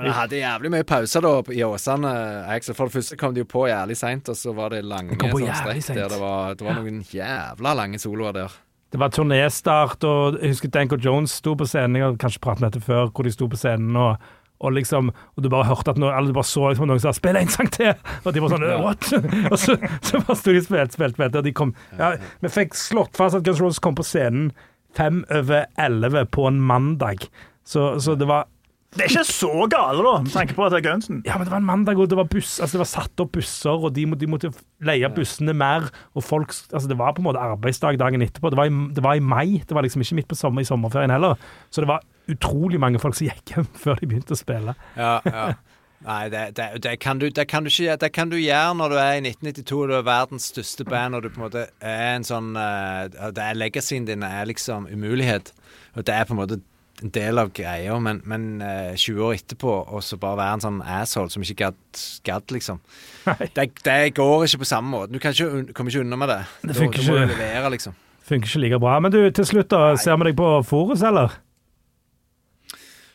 [0.00, 2.10] Men jeg hadde jævlig mye pauser da i Åsane.
[2.56, 2.74] Axel.
[2.78, 5.52] For det første kom de jo på jævlig seint, og så var det lange jævlig
[5.84, 8.54] strekk der det var, det var noen jævla lange soloer der.
[8.92, 11.96] Det var turnéstart, og jeg husker Danko Jones sto på scenen.
[11.96, 14.30] Jeg har kanskje pratet med dette før, hvor de sto på scenen og
[14.62, 17.10] og liksom, og du bare hørte at noe, eller du bare så liksom noen sa
[17.10, 19.08] 'spill en sang til', og de var sånn 'what?'
[19.52, 19.74] og så,
[20.06, 23.18] så bare sto de og spilte, spilte, spilte, og de kom ja, Vi fikk slått
[23.18, 24.52] fast at Guns Roses kom på scenen
[24.94, 27.26] fem over elleve på en mandag.
[27.64, 28.46] Så, så det var
[28.92, 31.22] Det er ikke så gale, da, med tanke på at det er Gunsen.
[31.24, 33.32] Ja, men det var en mandag, og det var buss Altså, det var satt opp
[33.38, 34.50] busser, og de, må, de måtte
[34.84, 38.52] leie bussene mer, og folk Altså, det var på en måte arbeidsdag dagen etterpå.
[38.52, 40.68] Det var i, det var i mai, det var liksom ikke midt på sommer, i
[40.68, 41.40] sommerferien heller.
[41.72, 44.76] Så det var utrolig mange folk som gikk hjem før de begynte å spille.
[44.98, 45.52] Ja, ja.
[46.02, 48.90] Nei, det, det, det, kan du, det, kan du ikke, det kan du gjøre når
[48.90, 51.62] du er i 1992 og du er verdens største band, og du på en måte
[51.78, 55.52] er en sånn uh, det er Legacyen din er liksom umulighet.
[55.94, 56.58] Og det er på en måte
[57.02, 60.64] en del av greia, men, men uh, 20 år etterpå og så bare være en
[60.64, 62.80] sånn asshole som ikke gadd, gadd liksom.
[63.56, 65.12] Det, det, går ikke på samme måte.
[65.14, 66.40] Du kan ikke, kommer ikke unna med det.
[66.62, 67.30] Det funker da må ikke.
[67.36, 67.96] levere, liksom.
[68.26, 68.98] Funker ikke like bra.
[69.02, 69.96] Men du, til slutt, da.
[70.00, 71.34] Ser vi deg på Forus, eller?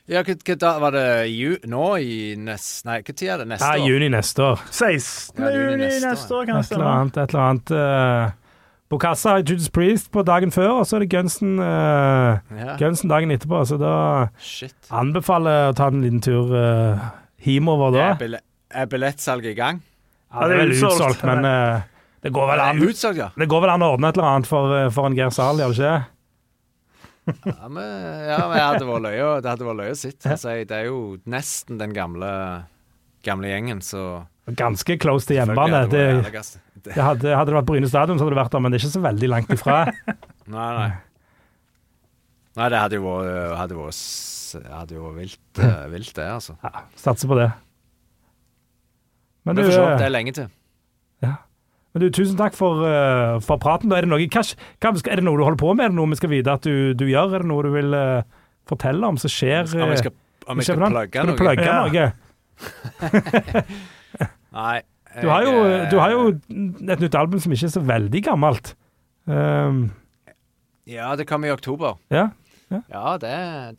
[0.08, 2.86] Ja, hva, da var det ju, nå i nest...
[2.88, 3.48] Nei, hva tid er det?
[3.52, 3.90] Neste Ja, år?
[3.92, 4.62] juni neste år.
[4.72, 5.42] 16.
[5.44, 7.18] Ja, juni neste neste år, kan Et eller annet.
[7.20, 7.74] Et eller annet.
[7.76, 8.47] Uh,
[8.88, 12.78] Bokassa har Judas Priest på dagen før, og så er det Gunsen, uh, Ja.
[12.80, 13.66] Gunsen dagen etterpå.
[13.68, 14.76] Så da Shit.
[14.96, 17.10] anbefaler jeg å ta en liten tur uh,
[17.44, 18.06] hjemover da.
[18.14, 18.38] Er, bill
[18.72, 19.82] er billettsalget i gang?
[20.32, 21.24] Ja, det er vel utsolgt.
[21.28, 21.82] men uh,
[22.24, 23.28] det går vel an det utsolgt, ja?
[23.36, 25.76] Det går vel an å ordne et eller annet for, for en Geir Zahl, gjør
[25.76, 26.14] det ikke?
[27.28, 27.84] Ja, men,
[28.24, 30.32] ja, men hadde vært løye, det hadde vært løye å sitte.
[30.32, 32.30] Altså, det er jo nesten den gamle,
[33.28, 34.06] gamle gjengen, så
[34.48, 35.82] Ganske close til hjemmebane.
[35.92, 36.06] Det.
[36.24, 38.78] Det- det hadde, hadde det vært Bryne stadion, så hadde det vært der, men det
[38.80, 39.78] er ikke så veldig langt ifra.
[40.58, 40.90] Nei, nei.
[42.58, 44.04] Nei, det hadde jo vært, hadde vært,
[44.74, 46.56] hadde vært vilt, eh, vilt, det, altså.
[46.64, 47.50] Ja, Satser på det.
[49.46, 49.78] Men du, se.
[49.80, 50.48] uh, Det er lenge til.
[51.24, 51.34] Ja.
[51.94, 53.92] men du, tusen takk for, uh, for praten.
[53.96, 54.44] Er, det noe, hva,
[54.82, 55.86] er det noe du holder på med?
[55.86, 57.38] Er det noe vi skal vite at du, du gjør?
[57.38, 58.26] Er det noe du vil uh,
[58.68, 59.70] fortelle om som skjer?
[59.78, 60.18] Om jeg skal,
[60.48, 61.08] om jeg skal plugge noe?
[61.14, 61.40] Skal du noe?
[61.44, 61.78] plugge Ja.
[61.86, 62.06] noe?
[64.58, 64.78] Nei.
[65.22, 66.26] Du har, jo, eh, du har jo
[66.94, 68.76] et nytt album som ikke er så veldig gammelt.
[69.26, 69.88] Um,
[70.88, 71.98] Ja, det kommer i oktober.
[72.12, 72.30] ja.
[72.92, 73.30] Ja, det,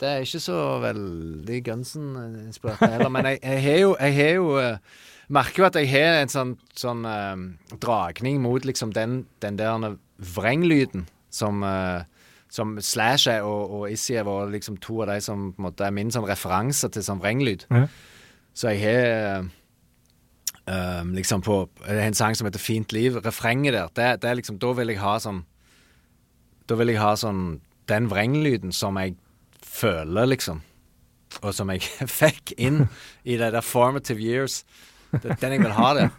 [0.01, 3.09] det er ikke så veldig Gunsen-inspirert heller.
[3.13, 4.77] Men jeg, jeg har jo, jeg har jo eh,
[5.29, 7.43] Merker jo at jeg har en sånn, sånn eh,
[7.77, 12.01] dragning mot liksom den, den der vrenglyden som eh,
[12.49, 15.67] som Slash er og, og Issy er vært liksom to av de som på en
[15.67, 17.67] måte er min sånn referanse til sånn vrenglyd.
[17.69, 17.83] Ja.
[18.57, 19.45] Så jeg har
[20.67, 23.21] eh, liksom på Det en sang som heter 'Fint liv'.
[23.25, 25.45] Refrenget der, det, det er liksom Da vil jeg ha sånn
[26.67, 29.15] Da vil jeg ha sånn den vrenglyden som jeg
[29.65, 30.61] føler, liksom.
[31.41, 31.81] Og som jeg
[32.21, 32.87] fikk inn
[33.23, 34.63] i de der formative years.
[35.09, 36.09] Det er den jeg vil ha der.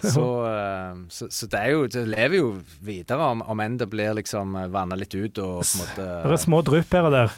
[0.00, 2.46] Så, eh, så, så det er jo Det lever jo
[2.80, 6.32] videre, om, om enn det blir liksom vanna litt ut og på en måte Det
[6.38, 7.34] er små drypp her og der.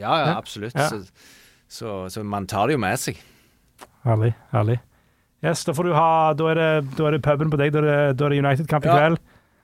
[0.00, 0.74] Ja, ja, absolutt.
[0.74, 0.88] Ja.
[0.90, 1.04] Så,
[1.68, 3.22] så, så man tar det jo med seg.
[4.02, 4.34] Herlig.
[4.50, 4.80] herlig.
[5.42, 7.72] Yes, da får du ha Da er det, da er det puben på deg.
[7.74, 9.22] Da er det, da er det United-kamp i Ja, kveld.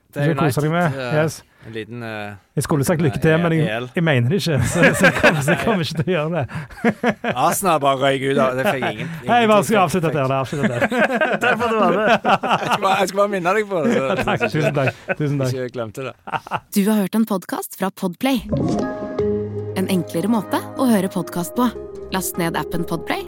[0.09, 0.63] Det er United.
[0.65, 0.95] deg med.
[1.13, 1.43] Yes.
[1.67, 4.57] En liten uh, Jeg skulle sagt lykke til, Eh, men jeg, jeg mener det ikke.
[4.71, 6.45] Så, så, jeg kommer, så jeg kommer ikke til å gjøre det.
[7.45, 8.65] Arsenal bare røyk ut av det.
[8.71, 10.33] fikk jeg ingen, Hei, bare skal avslutte der.
[10.39, 10.87] avslutte der.
[11.43, 12.09] Takk for at du var med.
[12.09, 13.93] Jeg skal bare, jeg skal bare minne deg på det.
[13.93, 15.03] Så, Takk, tusen takk.
[15.19, 15.53] Tusen takk.
[15.59, 16.15] Ikke glemte det.
[16.79, 18.41] Du har hørt en podkast fra Podplay.
[19.79, 21.69] En enklere måte å høre podkast på.
[22.15, 23.27] Last ned appen Podplay,